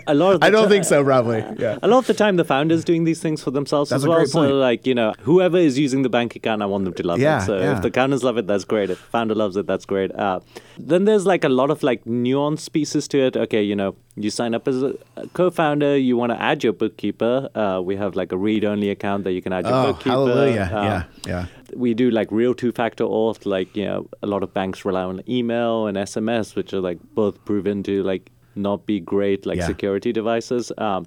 a 0.08 0.13
lot 0.13 0.36
of 0.36 0.39
the 0.41 0.45
I 0.47 0.49
don't 0.49 0.63
ti- 0.67 0.69
think 0.69 0.86
so. 0.86 1.03
Probably. 1.03 1.43
Yeah. 1.58 1.77
A 1.82 1.88
lot 1.88 1.99
of 1.99 2.08
the 2.08 2.13
time, 2.13 2.36
the 2.38 2.45
founder's 2.45 2.84
doing 2.84 3.03
these 3.03 3.21
things 3.21 3.43
for 3.43 3.51
themselves 3.51 3.89
That's 3.89 4.01
as 4.03 4.05
a 4.05 4.10
well. 4.10 4.25
So, 4.25 4.41
like, 4.55 4.86
you 4.88 4.95
know, 4.95 5.13
whoever 5.21 5.58
is 5.58 5.77
using 5.79 6.01
the 6.03 6.10
bank 6.10 6.36
account, 6.36 6.62
I 6.62 6.65
want 6.65 6.86
them 6.86 6.93
to 6.95 7.03
love 7.08 7.19
Yeah, 7.19 7.41
it. 7.41 7.45
So, 7.45 7.58
yeah. 7.60 7.75
if 7.75 7.82
the 7.82 7.88
accountants 7.89 8.23
love 8.23 8.38
it, 8.38 8.47
that's 8.47 8.65
great. 8.65 8.89
If 8.89 8.99
the 8.99 9.08
founder 9.08 9.36
loves 9.36 9.55
it, 9.58 9.67
that's 9.67 9.86
great. 9.86 10.13
Uh, 10.15 10.39
then 10.77 11.05
there's 11.05 11.25
like 11.25 11.43
a 11.43 11.49
lot 11.49 11.69
of 11.69 11.84
like 11.84 12.05
nuance 12.05 12.69
pieces 12.69 13.08
to 13.10 13.19
it. 13.19 13.36
Okay, 13.38 13.63
you 13.63 13.75
know, 13.75 13.95
you 14.15 14.29
sign 14.29 14.53
up 14.53 14.67
as 14.67 14.82
a 14.84 14.93
a 15.17 15.27
co-founder, 15.29 15.97
you 15.97 16.15
want 16.17 16.32
to 16.32 16.41
add 16.41 16.63
your 16.63 16.73
bookkeeper. 16.73 17.49
Uh, 17.55 17.82
we 17.84 17.95
have 17.97 18.15
like 18.15 18.32
a 18.32 18.38
read-only 18.38 18.89
account 18.89 19.23
that 19.25 19.32
you 19.34 19.41
can 19.41 19.51
add 19.53 19.65
your 19.65 19.73
Oh, 19.75 19.86
bookkeeper. 19.93 20.10
hallelujah! 20.12 20.69
Uh, 20.73 20.84
yeah, 20.84 21.03
yeah. 21.27 21.45
We 21.75 21.93
do 21.93 22.10
like 22.12 22.32
real 22.32 22.53
two-factor 22.53 23.03
auth 23.03 23.45
like 23.45 23.75
you 23.75 23.86
know 23.86 24.08
a 24.21 24.27
lot 24.27 24.43
of 24.43 24.53
banks 24.53 24.86
rely 24.86 25.03
on 25.03 25.21
email 25.29 25.88
and 25.88 25.97
sms 25.97 26.55
which 26.55 26.73
are 26.73 26.79
like 26.82 26.97
both 27.13 27.43
proven 27.45 27.84
to 27.84 28.01
like 28.03 28.32
not 28.55 28.86
be 28.86 28.99
great 28.99 29.45
like 29.45 29.58
Yeah. 29.58 29.67
security 29.67 30.12
devices 30.12 30.71
um, 30.77 31.05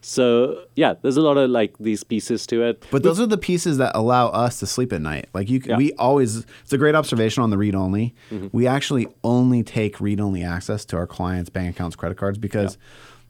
so 0.00 0.64
yeah 0.76 0.94
there's 1.02 1.16
a 1.16 1.20
lot 1.20 1.36
of 1.36 1.50
like 1.50 1.76
these 1.78 2.04
pieces 2.04 2.46
to 2.46 2.62
it 2.62 2.84
But 2.90 3.02
those 3.02 3.18
are 3.20 3.26
the 3.26 3.36
pieces 3.38 3.78
that 3.78 3.92
allow 3.96 4.28
us 4.28 4.58
to 4.60 4.66
sleep 4.66 4.92
at 4.92 5.00
night. 5.02 5.28
Like 5.34 5.50
you, 5.50 5.60
can, 5.60 5.70
Yeah. 5.70 5.76
Mm-hmm. 5.76 5.84
we 5.84 5.92
always. 5.94 6.46
It's 6.62 6.72
a 6.72 6.78
great 6.78 6.94
observation 6.94 7.42
on 7.42 7.50
the 7.50 7.58
read 7.58 7.74
only. 7.74 8.14
We 8.52 8.66
actually 8.68 9.08
only 9.24 9.62
take 9.64 10.00
read 10.00 10.20
only 10.20 10.42
access 10.44 10.84
to 10.86 10.96
our 10.96 11.06
clients' 11.06 11.50
bank 11.50 11.74
accounts, 11.74 11.96
credit 11.96 12.16
cards 12.16 12.38
because 12.38 12.78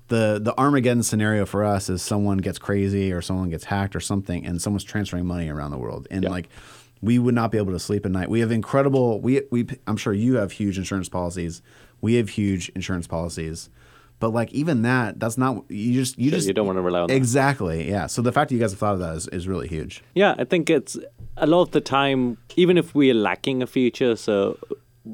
the 0.09 0.39
the 0.43 0.55
Armageddon 0.59 1.03
scenario 1.03 1.47
for 1.47 1.65
us 1.65 1.89
is 1.89 2.03
someone 2.03 2.39
gets 2.39 2.59
crazy 2.59 3.13
or 3.13 3.21
someone 3.23 3.51
gets 3.51 3.65
hacked 3.65 3.95
or 3.95 4.01
something, 4.01 4.45
and 4.47 4.61
someone's 4.61 4.85
transferring 4.85 5.27
money 5.27 5.49
around 5.49 5.71
the 5.71 5.79
world, 5.79 6.07
and 6.11 6.25
like. 6.25 6.49
We 7.01 7.21
would 7.21 7.37
not 7.37 7.53
be 7.53 7.59
able 7.59 7.71
to 7.75 7.79
sleep 7.79 8.05
at 8.07 8.11
night. 8.11 8.29
We 8.29 8.41
have 8.41 8.51
incredible. 8.51 9.21
We 9.21 9.43
we. 9.53 9.69
I'm 9.87 9.97
sure 9.97 10.13
you 10.13 10.35
have 10.35 10.51
huge 10.51 10.79
insurance 10.79 11.09
policies. 11.09 11.63
We 12.01 12.15
have 12.15 12.29
huge 12.31 12.71
insurance 12.71 13.07
policies, 13.07 13.71
but 14.19 14.31
like 14.31 14.53
even 14.53 14.83
that, 14.83 15.21
that's 15.21 15.39
not. 15.39 15.63
You 15.71 15.93
just 15.95 16.19
you 16.19 16.31
Sure, 16.31 16.39
just 16.39 16.49
you 16.49 16.55
don't 16.55 16.67
wanna 16.67 16.83
rely 16.83 16.99
on 17.03 17.07
that. 17.07 17.15
exactly. 17.15 17.89
Yeah. 17.89 18.09
So 18.09 18.21
the 18.21 18.33
fact 18.33 18.49
that 18.49 18.57
you 18.57 18.61
guys 18.61 18.73
have 18.73 18.81
thought 18.81 18.95
of 18.95 18.99
that 18.99 19.15
is, 19.15 19.29
is 19.29 19.47
really 19.47 19.69
huge. 19.69 20.03
yeah 20.17 20.35
i 20.39 20.45
think 20.45 20.69
it's 20.69 20.99
a 21.37 21.47
lot 21.47 21.63
of 21.63 21.71
the 21.71 21.81
time 21.81 22.37
even 22.57 22.77
if 22.77 22.97
we 22.97 23.13
are 23.13 23.21
lacking 23.31 23.63
a 23.63 23.67
feature 23.69 24.17
so 24.17 24.59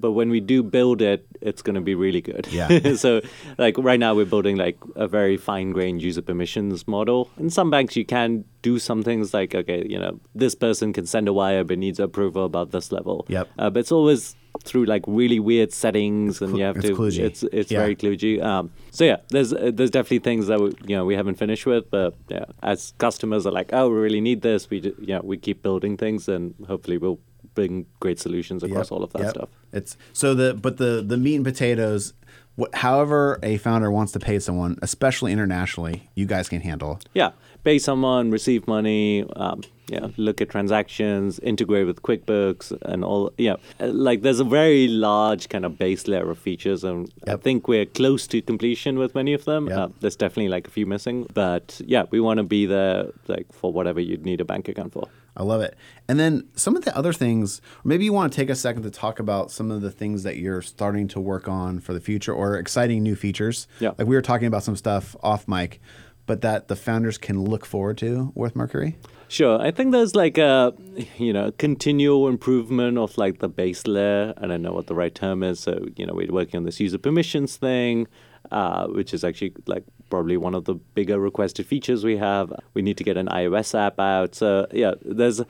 but 0.01 0.13
when 0.13 0.29
we 0.31 0.41
do 0.41 0.63
build 0.63 1.01
it 1.01 1.25
it's 1.41 1.63
going 1.63 1.75
to 1.75 1.81
be 1.81 1.95
really 1.95 2.21
good 2.21 2.47
Yeah. 2.51 2.95
so 3.05 3.21
like 3.59 3.77
right 3.79 4.01
now 4.01 4.15
we're 4.15 4.25
building 4.27 4.57
like 4.57 4.77
a 4.97 5.07
very 5.09 5.37
fine 5.37 5.71
grained 5.73 6.03
user 6.03 6.23
permissions 6.23 6.87
model 6.89 7.31
in 7.39 7.51
some 7.51 7.71
banks 7.71 7.97
you 7.97 8.05
can 8.05 8.45
do 8.63 8.79
some 8.79 9.03
things 9.03 9.33
like 9.35 9.55
okay 9.55 9.87
you 9.89 9.99
know 9.99 10.21
this 10.35 10.55
person 10.55 10.93
can 10.93 11.07
send 11.07 11.29
a 11.29 11.33
wire 11.33 11.65
but 11.65 11.79
needs 11.79 12.01
approval 12.01 12.45
above 12.45 12.71
this 12.73 12.91
level 12.93 13.25
Yep. 13.29 13.49
uh, 13.59 13.71
but 13.71 13.81
it's 13.81 13.93
always 13.93 14.35
through 14.65 14.85
like 14.85 15.03
really 15.07 15.41
weird 15.41 15.73
settings 15.73 16.41
and 16.41 16.57
you 16.57 16.63
have 16.65 16.77
It's 16.77 16.87
to 16.87 16.95
kludgy. 16.95 17.19
it's 17.19 17.43
it's 17.53 17.71
Yeah. 17.73 17.81
very 17.81 17.97
kludgy 17.97 18.41
um, 18.43 18.71
so 18.93 19.05
yeah 19.05 19.17
there's 19.31 19.53
uh, 19.53 19.71
there's 19.75 19.91
definitely 19.91 20.21
things 20.21 20.47
that 20.47 20.61
we, 20.61 20.69
you 20.87 20.97
know 20.97 21.05
we 21.05 21.15
haven't 21.17 21.35
finished 21.45 21.67
with 21.67 21.91
but 21.91 22.15
yeah 22.29 22.45
as 22.63 22.95
customers 22.99 23.47
are 23.47 23.53
like 23.53 23.71
oh 23.73 23.89
we 23.91 23.97
really 23.97 24.21
need 24.21 24.43
this 24.43 24.71
we 24.71 24.95
yeah 25.01 25.21
we 25.23 25.37
keep 25.37 25.63
building 25.63 25.97
things 25.97 26.29
and 26.29 26.55
hopefully 26.69 26.99
we'll 26.99 27.19
bring 27.55 27.87
great 28.01 28.19
solutions 28.19 28.62
across 28.62 28.87
Yep, 28.90 28.93
all 28.93 29.05
of 29.05 29.12
that 29.12 29.23
yep. 29.23 29.31
stuff 29.31 29.49
It's 29.73 29.97
so 30.12 30.35
the 30.35 30.55
but 30.55 30.77
the 30.77 31.03
the 31.07 31.17
meat 31.17 31.37
and 31.37 31.45
potatoes. 31.45 32.12
What, 32.57 32.73
however, 32.73 33.40
a 33.43 33.57
founder 33.57 33.90
wants 33.90 34.12
to 34.12 34.21
pay 34.21 34.38
someone, 34.38 34.79
especially 34.81 35.33
internationally, 35.33 36.09
you 36.14 36.25
guys 36.27 36.49
can 36.49 36.61
handle. 36.61 37.01
yeah 37.12 37.33
pay 37.64 37.79
someone 37.79 38.31
receive 38.31 38.66
money 38.68 39.24
um, 39.37 39.62
yeah 39.88 40.07
look 40.16 40.40
at 40.40 40.48
transactions 40.48 41.38
integrate 41.40 41.87
with 41.87 42.00
quickbooks 42.03 42.72
and 42.83 43.05
all 43.05 43.33
yeah 43.38 43.57
Uh, 43.81 43.87
like 43.88 44.22
there's 44.22 44.40
a 44.40 44.44
very 44.44 44.88
large 44.88 45.48
kind 45.48 45.64
of 45.64 45.77
base 45.79 46.07
layer 46.09 46.31
of 46.31 46.38
features 46.38 46.85
and 46.85 47.11
i 47.27 47.37
think 47.37 47.68
we're 47.68 47.87
close 47.87 48.27
to 48.27 48.40
completion 48.42 48.98
with 48.98 49.14
many 49.14 49.33
of 49.35 49.44
them 49.44 49.68
Yep. 49.68 49.79
uh, 49.79 49.88
there's 50.00 50.16
definitely 50.16 50.48
like 50.48 50.66
a 50.68 50.70
few 50.70 50.87
missing 50.87 51.27
but 51.35 51.81
yeah 51.87 52.05
we 52.11 52.20
want 52.20 52.38
to 52.38 52.44
be 52.44 52.66
there 52.66 53.07
like 53.29 53.46
for 53.53 53.72
whatever 53.72 54.00
you'd 54.00 54.24
need 54.24 54.40
a 54.40 54.44
bank 54.44 54.68
account 54.68 54.92
for 54.92 55.09
I 55.37 55.42
love 55.42 55.62
it. 55.62 55.74
And 56.07 56.16
then 56.20 56.46
some 56.55 56.77
of 56.77 56.85
the 56.85 56.96
other 56.96 57.12
things, 57.12 57.61
or 57.85 57.88
maybe 57.88 58.05
you 58.05 58.12
want 58.12 58.33
to 58.33 58.37
take 58.37 58.50
a 58.50 58.55
second 58.55 58.85
to 58.85 58.90
talk 58.90 59.18
about 59.18 59.50
some 59.50 59.72
of 59.72 59.81
the 59.81 59.90
things 59.90 60.22
that 60.22 60.37
you're 60.37 60.62
starting 60.62 61.09
to 61.09 61.18
work 61.18 61.48
on 61.48 61.81
for 61.81 61.92
the 61.92 61.98
future 62.00 62.33
or 62.33 62.57
exciting 62.57 63.03
new 63.03 63.16
features. 63.16 63.66
Yeah. 63.81 63.94
Like 63.98 64.07
we 64.07 64.14
were 64.14 64.22
talking 64.22 64.46
about 64.46 64.62
some 64.62 64.77
stuff 64.77 65.16
off 65.24 65.48
mic, 65.48 65.81
but 66.27 66.41
that 66.41 66.69
the 66.69 66.77
founders 66.77 67.19
can 67.19 67.43
look 67.45 67.67
forward 67.67 67.99
to 67.99 68.33
with 68.35 68.57
Mercury. 68.57 68.97
Sure. 69.29 69.61
I 69.61 69.71
think 69.71 69.93
there's 69.93 70.15
like 70.15 70.39
a, 70.39 70.73
you 71.19 71.33
know, 71.33 71.51
continual 71.53 72.29
improvement 72.29 72.99
of 72.99 73.17
like 73.19 73.41
the 73.41 73.49
base 73.49 73.87
layer. 73.87 74.35
I 74.37 74.47
don't 74.47 74.63
know 74.63 74.73
what 74.73 74.87
the 74.87 74.95
right 74.95 75.15
term 75.15 75.43
is. 75.43 75.61
So, 75.61 75.87
you 75.97 76.07
know, 76.07 76.15
we're 76.15 76.31
working 76.31 76.59
on 76.59 76.65
this 76.65 76.79
user 76.79 76.99
permissions 76.99 77.57
thing, 77.57 78.07
uh, 78.53 78.87
which 78.89 79.13
is 79.13 79.25
actually 79.25 79.55
like 79.67 79.85
probably 80.11 80.37
one 80.37 80.55
of 80.55 80.67
the 80.67 80.75
bigger 80.75 81.19
requested 81.19 81.67
features 81.67 82.05
we 82.05 82.17
have. 82.19 82.53
We 82.75 82.83
need 82.83 82.97
to 82.99 83.05
get 83.05 83.17
an 83.17 83.27
iOS 83.27 83.77
app 83.77 83.99
out. 83.99 84.35
So, 84.35 84.67
yeah, 84.73 84.93
there's 85.03 85.41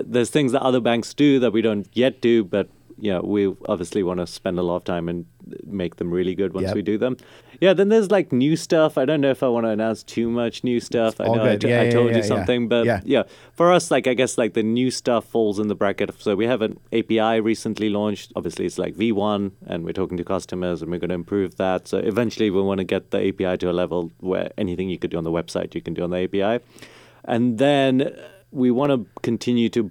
there's 0.00 0.30
things 0.30 0.52
that 0.52 0.62
other 0.62 0.80
banks 0.80 1.12
do 1.14 1.40
that 1.40 1.52
we 1.52 1.62
don't 1.62 1.88
yet 1.92 2.20
do, 2.20 2.44
but 2.44 2.68
know, 2.98 3.20
we 3.22 3.54
obviously 3.68 4.02
want 4.02 4.20
to 4.20 4.26
spend 4.26 4.58
a 4.58 4.62
lot 4.62 4.76
of 4.76 4.84
time 4.84 5.08
and 5.08 5.26
make 5.66 5.96
them 5.96 6.10
really 6.10 6.34
good 6.34 6.54
once 6.54 6.66
Yep. 6.68 6.74
we 6.74 6.82
do 6.82 6.96
them. 6.98 7.16
Yeah, 7.60 7.72
then 7.74 7.88
there's 7.88 8.10
like 8.10 8.32
new 8.32 8.56
stuff. 8.56 8.96
I 8.98 9.04
don't 9.04 9.20
know 9.20 9.30
if 9.30 9.42
I 9.42 9.48
want 9.48 9.66
to 9.66 9.70
announce 9.70 10.02
too 10.02 10.30
much 10.30 10.64
new 10.64 10.80
stuff. 10.80 11.20
I 11.20 11.26
know 11.26 11.44
I 11.44 11.56
t- 11.56 11.68
Yeah, 11.68 11.80
I 11.80 11.84
yeah, 11.84 11.90
told 11.90 12.06
yeah, 12.10 12.16
you 12.16 12.22
yeah. 12.22 12.28
something, 12.28 12.68
but 12.68 12.86
Yeah. 12.86 13.00
yeah, 13.04 13.22
for 13.52 13.72
us, 13.72 13.90
like 13.90 14.06
I 14.06 14.14
guess 14.14 14.38
like 14.38 14.54
the 14.54 14.62
new 14.62 14.90
stuff 14.90 15.24
falls 15.26 15.58
in 15.58 15.68
the 15.68 15.74
bracket. 15.74 16.10
So 16.18 16.34
we 16.34 16.46
have 16.46 16.62
an 16.62 16.78
API 16.92 17.40
recently 17.40 17.90
launched. 17.90 18.32
Obviously, 18.36 18.64
it's 18.66 18.78
like 18.78 18.94
V1, 18.94 19.52
and 19.66 19.84
we're 19.84 19.92
talking 19.92 20.16
to 20.18 20.24
customers, 20.24 20.82
and 20.82 20.90
we're 20.90 20.98
going 21.00 21.10
to 21.10 21.14
improve 21.14 21.56
that. 21.56 21.86
So 21.88 21.98
eventually, 21.98 22.50
we 22.50 22.60
want 22.62 22.78
to 22.78 22.84
get 22.84 23.10
the 23.10 23.18
API 23.28 23.56
to 23.58 23.70
a 23.70 23.72
level 23.72 24.10
where 24.20 24.50
anything 24.56 24.88
you 24.88 24.98
could 24.98 25.10
do 25.10 25.18
on 25.18 25.24
the 25.24 25.30
website, 25.32 25.74
you 25.74 25.82
can 25.82 25.94
do 25.94 26.02
on 26.02 26.10
the 26.10 26.24
API, 26.24 26.64
and 27.24 27.58
then 27.58 28.14
we 28.50 28.70
want 28.70 28.90
to 28.92 29.06
continue 29.22 29.68
to 29.70 29.90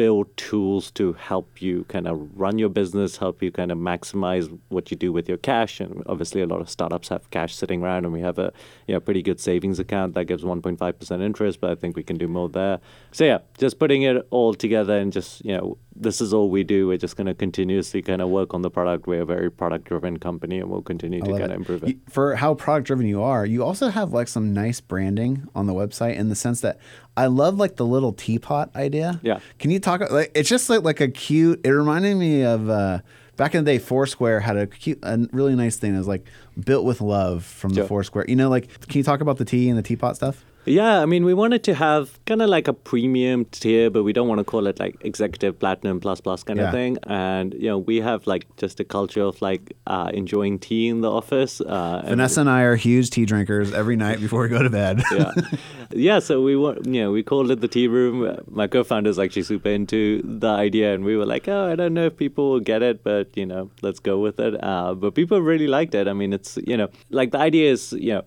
build 0.00 0.34
tools 0.38 0.90
to 0.90 1.12
help 1.12 1.60
you 1.60 1.84
kind 1.88 2.08
of 2.08 2.16
run 2.34 2.58
your 2.58 2.70
business, 2.70 3.18
help 3.18 3.42
you 3.42 3.52
kind 3.52 3.70
of 3.70 3.76
maximize 3.76 4.46
what 4.70 4.90
you 4.90 4.96
do 4.96 5.12
with 5.12 5.28
your 5.28 5.36
cash. 5.36 5.78
And 5.78 6.02
obviously, 6.06 6.40
a 6.40 6.46
lot 6.46 6.62
of 6.62 6.70
startups 6.70 7.08
have 7.10 7.28
cash 7.28 7.54
sitting 7.54 7.82
around, 7.82 8.06
and 8.06 8.12
we 8.14 8.22
have 8.22 8.38
a 8.38 8.50
you 8.86 8.94
know, 8.94 9.00
pretty 9.00 9.20
good 9.20 9.38
savings 9.38 9.78
account 9.78 10.14
that 10.14 10.24
gives 10.24 10.42
1.5% 10.42 11.22
interest, 11.22 11.60
but 11.60 11.68
I 11.68 11.74
think 11.74 11.96
we 11.96 12.02
can 12.02 12.16
do 12.16 12.28
more 12.28 12.48
there. 12.48 12.80
So, 13.12 13.26
yeah, 13.26 13.40
just 13.58 13.78
putting 13.78 14.00
it 14.00 14.26
all 14.30 14.54
together 14.54 14.96
and 14.96 15.12
just, 15.12 15.44
you 15.44 15.54
know, 15.54 15.76
this 15.94 16.22
is 16.22 16.32
all 16.32 16.48
we 16.48 16.64
do. 16.64 16.88
We're 16.88 16.96
just 16.96 17.16
going 17.16 17.26
to 17.26 17.34
continuously 17.34 18.00
kind 18.00 18.22
of 18.22 18.30
work 18.30 18.54
on 18.54 18.62
the 18.62 18.70
product. 18.70 19.06
We're 19.06 19.20
a 19.20 19.26
very 19.26 19.50
product 19.50 19.84
driven 19.84 20.18
company, 20.18 20.60
and 20.60 20.70
we'll 20.70 20.80
continue 20.80 21.20
to 21.20 21.30
kind 21.30 21.42
of 21.42 21.50
improve 21.50 21.84
it. 21.84 21.98
For 22.08 22.36
how 22.36 22.54
product 22.54 22.86
driven 22.86 23.06
you 23.06 23.22
are, 23.22 23.44
you 23.44 23.62
also 23.62 23.88
have 23.88 24.14
like 24.14 24.28
some 24.28 24.54
nice 24.54 24.80
branding 24.80 25.46
on 25.54 25.66
the 25.66 25.74
website 25.74 26.16
in 26.16 26.30
the 26.30 26.34
sense 26.34 26.62
that 26.62 26.78
I 27.20 27.26
love 27.26 27.56
like 27.58 27.76
the 27.76 27.86
little 27.86 28.12
teapot 28.12 28.74
idea. 28.74 29.20
Yeah. 29.22 29.40
Can 29.58 29.70
you 29.70 29.78
talk 29.80 30.00
like 30.10 30.30
it's 30.34 30.48
just 30.48 30.70
like 30.70 30.82
like 30.82 31.00
a 31.00 31.08
cute. 31.08 31.60
It 31.64 31.70
reminded 31.70 32.16
me 32.16 32.42
of 32.44 32.68
uh, 32.70 33.00
back 33.36 33.54
in 33.54 33.64
the 33.64 33.70
day. 33.72 33.78
Foursquare 33.78 34.40
had 34.40 34.56
a 34.56 34.66
cute, 34.66 34.98
a 35.02 35.18
really 35.32 35.54
nice 35.54 35.76
thing. 35.76 35.94
It 35.94 35.98
was 35.98 36.08
like 36.08 36.26
built 36.64 36.84
with 36.84 37.00
love 37.00 37.44
from 37.44 37.70
the 37.74 37.80
Sure. 37.82 37.88
Foursquare. 37.88 38.24
You 38.28 38.36
know, 38.36 38.48
like 38.48 38.68
can 38.88 38.98
you 38.98 39.04
talk 39.04 39.20
about 39.20 39.36
the 39.38 39.44
tea 39.44 39.68
and 39.68 39.76
the 39.78 39.82
teapot 39.82 40.16
stuff? 40.16 40.44
Yeah, 40.66 41.00
I 41.00 41.06
mean, 41.06 41.24
we 41.24 41.32
wanted 41.32 41.64
to 41.64 41.74
have 41.74 42.18
kind 42.26 42.42
of 42.42 42.50
like 42.50 42.68
a 42.68 42.74
premium 42.74 43.46
tier, 43.46 43.88
but 43.90 44.02
we 44.04 44.12
don't 44.12 44.28
want 44.28 44.40
to 44.40 44.44
call 44.44 44.66
it 44.66 44.78
like 44.78 44.94
executive 45.00 45.58
platinum 45.58 46.00
plus 46.00 46.20
plus 46.20 46.42
kind 46.42 46.58
Yeah. 46.58 46.66
of 46.66 46.72
thing. 46.72 46.98
And 47.04 47.54
you 47.54 47.68
know, 47.68 47.78
we 47.78 48.00
have 48.02 48.26
like 48.26 48.44
just 48.58 48.78
a 48.78 48.84
culture 48.84 49.22
of 49.22 49.40
like 49.40 49.72
uh, 49.86 50.10
enjoying 50.12 50.58
tea 50.58 50.88
in 50.88 51.00
the 51.00 51.10
office. 51.10 51.60
Uh, 51.62 52.00
and- 52.00 52.10
Vanessa 52.10 52.40
and 52.42 52.50
I 52.50 52.62
are 52.62 52.76
huge 52.76 53.08
tea 53.10 53.24
drinkers 53.24 53.72
every 53.72 53.96
night 53.96 54.20
before 54.20 54.42
we 54.42 54.48
go 54.48 54.62
to 54.62 54.68
bed. 54.70 55.02
yeah, 55.10 55.32
yeah. 55.92 56.18
So 56.18 56.42
we 56.42 56.56
want, 56.56 56.84
you 56.84 57.02
know, 57.02 57.10
we 57.10 57.22
called 57.22 57.50
it 57.50 57.60
the 57.62 57.68
tea 57.68 57.88
room. 57.88 58.36
My 58.46 58.66
co-founder 58.66 59.08
is 59.08 59.18
actually 59.18 59.42
super 59.44 59.70
into 59.70 60.20
the 60.22 60.48
idea, 60.48 60.94
and 60.94 61.04
we 61.04 61.16
were 61.16 61.26
like, 61.26 61.48
oh, 61.48 61.72
I 61.72 61.74
don't 61.74 61.94
know 61.94 62.06
if 62.06 62.16
people 62.18 62.50
will 62.52 62.60
get 62.60 62.82
it, 62.82 63.02
but 63.02 63.34
you 63.34 63.46
know, 63.46 63.70
let's 63.80 63.98
go 63.98 64.18
with 64.18 64.38
it. 64.38 64.62
Uh, 64.62 64.94
but 64.94 65.14
people 65.14 65.40
really 65.40 65.68
liked 65.68 65.94
it. 65.94 66.06
I 66.06 66.12
mean, 66.12 66.32
it's 66.34 66.58
you 66.66 66.76
know, 66.76 66.88
like 67.08 67.30
the 67.32 67.38
idea 67.38 67.72
is 67.72 67.92
you 67.94 68.12
know 68.12 68.22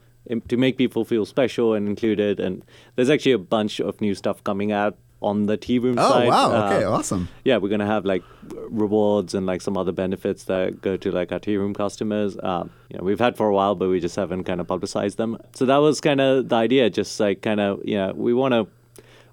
to 0.48 0.58
make 0.58 0.78
people 0.78 1.04
feel 1.06 1.26
special 1.26 1.74
and 1.74 1.88
included. 1.88 2.40
And 2.40 2.64
there's 2.96 3.10
actually 3.10 3.34
a 3.34 3.38
bunch 3.38 3.80
of 3.80 4.00
new 4.02 4.16
stuff 4.16 4.44
coming 4.44 4.72
out 4.72 4.98
on 5.22 5.46
the 5.46 5.56
tea 5.56 5.80
room 5.80 5.96
Oh, 5.98 6.10
side. 6.10 6.28
wow. 6.28 6.66
Okay, 6.68 6.84
Uh, 6.84 6.92
awesome. 6.92 7.30
yeah, 7.46 7.56
we're 7.58 7.70
gonna 7.70 7.86
have 7.86 8.04
like 8.06 8.24
rewards 8.70 9.34
and 9.34 9.46
like 9.46 9.62
some 9.62 9.78
other 9.78 9.92
benefits 9.92 10.44
that 10.46 10.82
go 10.82 10.98
to 10.98 11.12
like 11.12 11.32
our 11.32 11.40
tea 11.40 11.56
room 11.58 11.74
customers. 11.74 12.38
Um, 12.44 12.70
you 12.90 12.98
know, 12.98 13.04
we've 13.04 13.20
had 13.20 13.38
for 13.38 13.48
a 13.48 13.54
while, 13.54 13.76
but 13.76 13.90
we 13.90 14.00
just 14.00 14.16
haven't 14.16 14.44
kind 14.44 14.60
of 14.60 14.68
publicized 14.68 15.18
them. 15.18 15.38
So 15.54 15.66
that 15.66 15.78
was 15.78 16.02
kind 16.02 16.20
of 16.22 16.50
the 16.50 16.56
idea. 16.56 16.90
Just 16.90 17.20
like 17.20 17.42
kind 17.42 17.60
of, 17.60 17.80
you 17.86 17.96
know, 17.96 18.14
we 18.16 18.34
want 18.34 18.54
to, 18.54 18.68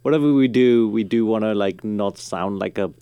whatever 0.02 0.32
we 0.32 0.48
do, 0.48 0.88
we 0.88 1.02
do 1.04 1.26
want 1.26 1.42
to 1.44 1.54
like 1.54 1.82
not 1.84 2.18
sound 2.18 2.58
like 2.58 2.78
a 2.78 2.92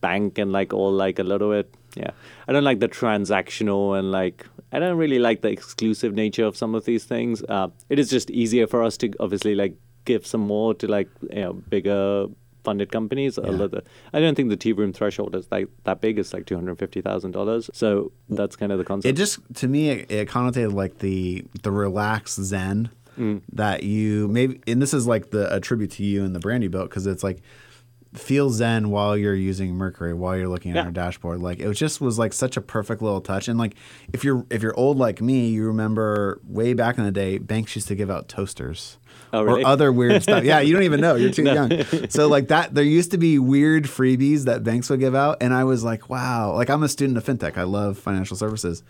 bank 0.00 0.36
and 0.38 0.52
like 0.52 0.72
all 0.74 0.92
like 0.92 1.18
a 1.18 1.22
little 1.24 1.50
bit. 1.50 1.72
Yeah, 1.96 2.10
I 2.48 2.52
don't 2.52 2.64
like 2.64 2.80
the 2.80 2.88
transactional 2.88 3.98
and 3.98 4.10
like 4.10 4.46
I 4.72 4.78
don't 4.80 4.96
really 4.96 5.18
like 5.18 5.42
the 5.42 5.50
exclusive 5.50 6.14
nature 6.14 6.44
of 6.44 6.56
some 6.56 6.74
of 6.74 6.84
these 6.84 7.04
things. 7.04 7.42
Uh, 7.48 7.68
it 7.88 7.98
is 7.98 8.10
just 8.10 8.30
easier 8.30 8.66
for 8.66 8.82
us 8.82 8.96
to 8.98 9.12
obviously 9.20 9.54
like 9.54 9.74
give 10.04 10.26
some 10.26 10.40
more 10.40 10.74
to 10.74 10.86
like 10.88 11.08
you 11.30 11.40
know 11.40 11.52
bigger 11.52 12.26
funded 12.64 12.90
companies. 12.90 13.38
Lot 13.38 13.84
I 14.12 14.20
don't 14.20 14.34
think 14.34 14.48
the 14.48 14.56
tea 14.56 14.72
room 14.72 14.92
threshold 14.92 15.36
is 15.36 15.46
like 15.52 15.68
that 15.84 16.00
big. 16.00 16.18
It's 16.18 16.32
like 16.32 16.46
two 16.46 16.56
hundred 16.56 16.78
fifty 16.78 17.00
thousand 17.00 17.30
dollars. 17.32 17.70
So 17.72 18.10
that's 18.28 18.56
kind 18.56 18.72
of 18.72 18.78
the 18.78 18.84
concept. 18.84 19.10
It 19.10 19.16
just 19.16 19.38
to 19.56 19.68
me 19.68 19.90
it, 19.90 20.10
it 20.10 20.28
connotated 20.28 20.72
like 20.72 20.98
the 20.98 21.44
the 21.62 21.70
relaxed 21.70 22.40
zen 22.42 22.90
Mm. 23.16 23.42
that 23.52 23.84
you 23.84 24.26
maybe 24.26 24.60
and 24.66 24.82
this 24.82 24.92
is 24.92 25.06
like 25.06 25.30
the 25.30 25.54
a 25.54 25.60
tribute 25.60 25.92
to 25.92 26.02
you 26.02 26.24
and 26.24 26.34
the 26.34 26.40
brand 26.40 26.64
you 26.64 26.68
built 26.68 26.90
because 26.90 27.06
it's 27.06 27.22
like 27.22 27.42
feel 28.14 28.48
zen 28.50 28.90
while 28.90 29.16
you're 29.16 29.34
using 29.34 29.74
Mercury 29.74 30.14
while 30.14 30.36
you're 30.36 30.48
looking 30.48 30.70
at 30.72 30.76
Yeah. 30.76 30.84
our 30.84 30.90
dashboard. 30.90 31.40
Like 31.40 31.58
it 31.58 31.66
was 31.68 31.78
just 31.78 32.00
was 32.00 32.18
like 32.18 32.32
such 32.32 32.56
a 32.56 32.60
perfect 32.60 33.02
little 33.02 33.20
touch. 33.20 33.48
And 33.48 33.58
like 33.58 33.74
if 34.12 34.24
you're 34.24 34.46
if 34.50 34.62
you're 34.62 34.78
old 34.78 34.98
like 34.98 35.20
me, 35.20 35.48
you 35.48 35.66
remember 35.66 36.40
way 36.46 36.74
back 36.74 36.96
in 36.98 37.04
the 37.04 37.10
day, 37.12 37.38
banks 37.38 37.74
used 37.74 37.88
to 37.88 37.94
give 37.94 38.10
out 38.10 38.28
toasters. 38.28 38.98
Oh, 39.32 39.42
really? 39.42 39.62
Or 39.64 39.66
other 39.66 39.92
weird 39.92 40.22
stuff. 40.22 40.44
Yeah, 40.44 40.60
you 40.60 40.72
don't 40.72 40.84
even 40.84 41.00
know. 41.00 41.16
You're 41.16 41.30
too 41.32 41.42
young. 41.44 41.84
So 42.08 42.28
like 42.28 42.48
that 42.48 42.74
there 42.74 42.84
used 42.84 43.10
to 43.10 43.18
be 43.18 43.38
weird 43.38 43.84
freebies 43.84 44.44
that 44.44 44.62
banks 44.62 44.88
would 44.90 45.00
give 45.00 45.14
out. 45.14 45.38
And 45.40 45.52
I 45.52 45.64
was 45.64 45.82
like, 45.82 46.08
wow. 46.08 46.52
Like 46.54 46.70
I'm 46.70 46.82
a 46.84 46.88
student 46.88 47.16
of 47.18 47.24
fintech. 47.24 47.56
I 47.56 47.64
love 47.64 47.98
financial 47.98 48.36
services. 48.36 48.82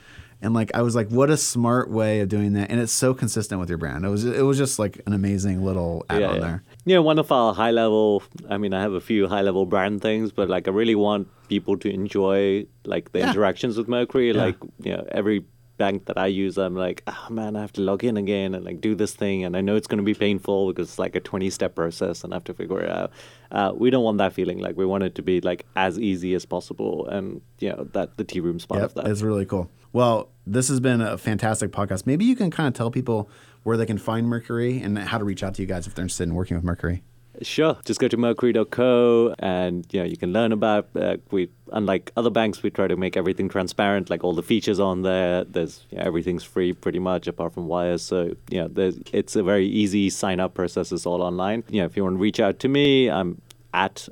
And 0.42 0.52
like 0.52 0.70
I 0.74 0.82
was 0.82 0.94
like, 0.94 1.08
what 1.08 1.30
a 1.30 1.38
smart 1.38 1.88
way 1.88 2.20
of 2.20 2.28
doing 2.28 2.52
that. 2.54 2.70
And 2.70 2.78
it's 2.78 2.92
so 2.92 3.14
consistent 3.14 3.58
with 3.60 3.70
your 3.70 3.78
brand. 3.78 4.04
It 4.04 4.08
was 4.08 4.26
it 4.26 4.42
was 4.42 4.58
just 4.58 4.78
like 4.78 5.00
an 5.06 5.14
amazing 5.14 5.64
little 5.64 6.04
add 6.10 6.22
on 6.22 6.40
there. 6.40 6.62
Yeah, 6.86 6.98
one 6.98 7.18
of 7.18 7.32
our 7.32 7.54
high 7.54 7.70
level. 7.70 8.22
I 8.48 8.58
mean, 8.58 8.74
I 8.74 8.82
have 8.82 8.92
a 8.92 9.00
few 9.00 9.26
high 9.28 9.40
level 9.42 9.64
brand 9.66 10.02
things, 10.02 10.32
but 10.32 10.48
like 10.48 10.68
I 10.68 10.70
really 10.70 10.94
want 10.94 11.28
people 11.48 11.76
to 11.78 11.90
enjoy 11.90 12.66
like 12.84 13.12
the 13.12 13.20
Yeah. 13.20 13.28
interactions 13.30 13.76
with 13.78 13.88
Mercury. 13.88 14.32
Like 14.32 14.56
you 14.82 14.92
know, 14.92 15.06
every 15.10 15.44
bank 15.76 16.04
that 16.04 16.16
I 16.16 16.26
use, 16.26 16.56
I'm 16.56 16.76
like, 16.76 17.02
oh 17.08 17.26
man, 17.30 17.56
I 17.56 17.60
have 17.60 17.72
to 17.72 17.80
log 17.80 18.04
in 18.04 18.16
again 18.16 18.54
and 18.54 18.64
like 18.64 18.80
do 18.80 18.94
this 18.94 19.12
thing, 19.14 19.44
and 19.44 19.56
I 19.56 19.60
know 19.60 19.76
it's 19.76 19.86
going 19.88 19.98
to 19.98 20.04
be 20.04 20.14
painful 20.14 20.68
because 20.68 20.88
it's 20.90 20.98
like 20.98 21.16
a 21.16 21.20
20 21.20 21.50
step 21.50 21.74
process, 21.74 22.22
and 22.22 22.32
I 22.32 22.36
have 22.36 22.44
to 22.44 22.54
figure 22.54 22.80
it 22.80 22.90
out. 22.90 23.10
Uh, 23.50 23.72
we 23.74 23.88
don't 23.90 24.04
want 24.04 24.18
that 24.18 24.32
feeling. 24.34 24.58
Like 24.58 24.76
we 24.76 24.84
want 24.86 25.04
it 25.04 25.14
to 25.16 25.22
be 25.22 25.40
like 25.40 25.64
as 25.76 25.98
easy 25.98 26.34
as 26.34 26.44
possible, 26.44 27.06
and 27.08 27.40
you 27.60 27.70
know 27.70 27.88
that 27.92 28.16
the 28.18 28.24
tea 28.24 28.40
room's 28.40 28.66
part 28.66 28.80
Yep, 28.82 28.90
of 28.90 28.94
that. 28.96 29.06
it's 29.08 29.22
really 29.22 29.46
cool. 29.46 29.70
Well, 29.92 30.28
this 30.46 30.68
has 30.68 30.80
been 30.80 31.00
a 31.00 31.16
fantastic 31.16 31.70
podcast. 31.70 32.04
Maybe 32.06 32.24
you 32.24 32.36
can 32.36 32.50
kind 32.50 32.66
of 32.68 32.74
tell 32.74 32.90
people 32.90 33.30
where 33.64 33.76
they 33.76 33.86
can 33.86 33.98
find 33.98 34.28
Mercury 34.28 34.80
and 34.80 34.96
how 34.96 35.18
to 35.18 35.24
reach 35.24 35.42
out 35.42 35.54
to 35.54 35.62
you 35.62 35.66
guys 35.66 35.86
if 35.86 35.94
they're 35.94 36.04
interested 36.04 36.28
in 36.28 36.34
working 36.34 36.56
with 36.56 36.64
Mercury. 36.64 37.02
Sure. 37.42 37.76
Just 37.84 37.98
go 37.98 38.06
to 38.06 38.16
mercury.co 38.16 39.34
and 39.40 39.86
you 39.92 40.00
know 40.00 40.06
you 40.06 40.16
can 40.16 40.32
learn 40.32 40.52
about 40.52 40.88
uh, 40.94 41.16
we 41.30 41.50
unlike 41.72 42.12
other 42.16 42.30
banks 42.30 42.62
we 42.62 42.70
try 42.70 42.86
to 42.86 42.96
make 42.96 43.16
everything 43.16 43.48
transparent 43.48 44.08
like 44.08 44.22
all 44.22 44.34
the 44.34 44.42
features 44.42 44.78
on 44.78 45.02
there 45.02 45.42
there's 45.42 45.84
everything's 45.96 46.44
free 46.44 46.72
pretty 46.72 47.00
much 47.00 47.26
apart 47.26 47.52
from 47.52 47.66
wires 47.66 48.02
so 48.02 48.30
you 48.50 48.60
know 48.60 48.92
it's 49.12 49.34
a 49.34 49.42
very 49.42 49.66
easy 49.66 50.08
sign 50.10 50.38
up 50.38 50.54
process 50.54 50.92
it's 50.92 51.06
all 51.06 51.22
online 51.22 51.64
you 51.68 51.80
know 51.80 51.86
if 51.86 51.96
you 51.96 52.04
want 52.04 52.14
to 52.14 52.20
reach 52.20 52.38
out 52.38 52.60
to 52.60 52.68
me 52.68 53.10
I'm 53.10 53.40
at 53.74 54.08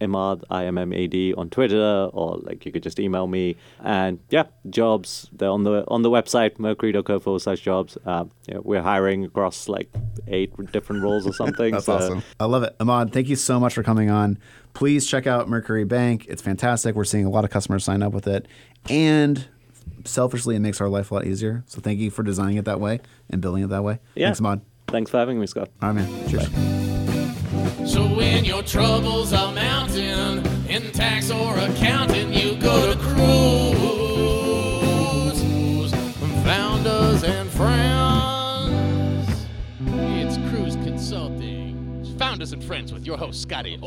Immad, 0.00 0.44
I 0.48 0.64
M 0.64 0.78
M 0.78 0.92
A 0.92 1.06
D 1.08 1.34
on 1.34 1.50
Twitter, 1.50 2.08
or 2.12 2.38
like 2.38 2.64
you 2.64 2.72
could 2.72 2.82
just 2.82 2.98
email 3.00 3.26
me. 3.26 3.56
And 3.82 4.20
yeah, 4.30 4.44
jobs 4.70 5.28
they're 5.32 5.50
on 5.50 5.64
the 5.64 5.84
on 5.88 6.02
the 6.02 6.10
website 6.10 6.58
mercury.co 6.58 7.18
forward 7.18 7.40
slash 7.42 7.60
jobs. 7.60 7.98
Uh, 8.06 8.24
you 8.46 8.54
know, 8.54 8.62
we're 8.64 8.80
hiring 8.80 9.24
across 9.24 9.68
like 9.68 9.90
eight 10.28 10.54
different 10.72 11.02
roles 11.02 11.26
or 11.26 11.32
something. 11.34 11.72
That's 11.72 11.86
so- 11.86 11.94
awesome. 11.96 12.22
I 12.38 12.44
love 12.46 12.62
it. 12.62 12.74
Immad, 12.80 13.12
thank 13.12 13.28
you 13.28 13.36
so 13.36 13.58
much 13.60 13.74
for 13.74 13.82
coming 13.82 14.08
on. 14.08 14.38
Please 14.72 15.06
check 15.06 15.26
out 15.26 15.48
Mercury 15.48 15.84
Bank. 15.84 16.26
It's 16.28 16.40
fantastic. 16.40 16.94
We're 16.94 17.04
seeing 17.04 17.26
a 17.26 17.30
lot 17.30 17.44
of 17.44 17.50
customers 17.50 17.84
sign 17.84 18.02
up 18.04 18.12
with 18.12 18.28
it. 18.28 18.46
And 18.88 19.48
selfishly, 20.04 20.54
it 20.54 20.60
makes 20.60 20.80
our 20.80 20.88
life 20.88 21.10
a 21.10 21.14
lot 21.14 21.26
easier. 21.26 21.64
So 21.66 21.80
thank 21.80 21.98
you 21.98 22.10
for 22.10 22.22
designing 22.22 22.56
it 22.56 22.64
that 22.66 22.78
way 22.78 23.00
and 23.28 23.42
building 23.42 23.64
it 23.64 23.70
that 23.70 23.82
way. 23.82 23.98
Yeah. 24.14 24.28
Thanks, 24.28 24.38
Immad. 24.38 24.60
Thanks 24.86 25.10
for 25.10 25.18
having 25.18 25.40
me, 25.40 25.46
Scott. 25.48 25.68
All 25.82 25.92
right, 25.92 25.96
man. 26.08 26.28
Cheers. 26.28 26.79
So 27.86 28.06
when 28.06 28.44
your 28.44 28.62
troubles 28.62 29.32
are 29.32 29.52
mounting 29.52 30.44
in 30.68 30.92
tax 30.92 31.30
or 31.30 31.58
accounting, 31.58 32.32
you 32.32 32.56
go 32.56 32.92
to 32.92 32.98
Kruze. 32.98 33.90
Founders 36.44 37.24
and 37.24 37.50
friends. 37.50 39.46
It's 39.86 40.36
Kruze 40.38 40.82
Consulting. 40.84 42.14
Founders 42.18 42.52
and 42.52 42.62
friends 42.62 42.92
with 42.92 43.06
your 43.06 43.16
host, 43.16 43.42
Scotty. 43.42 43.78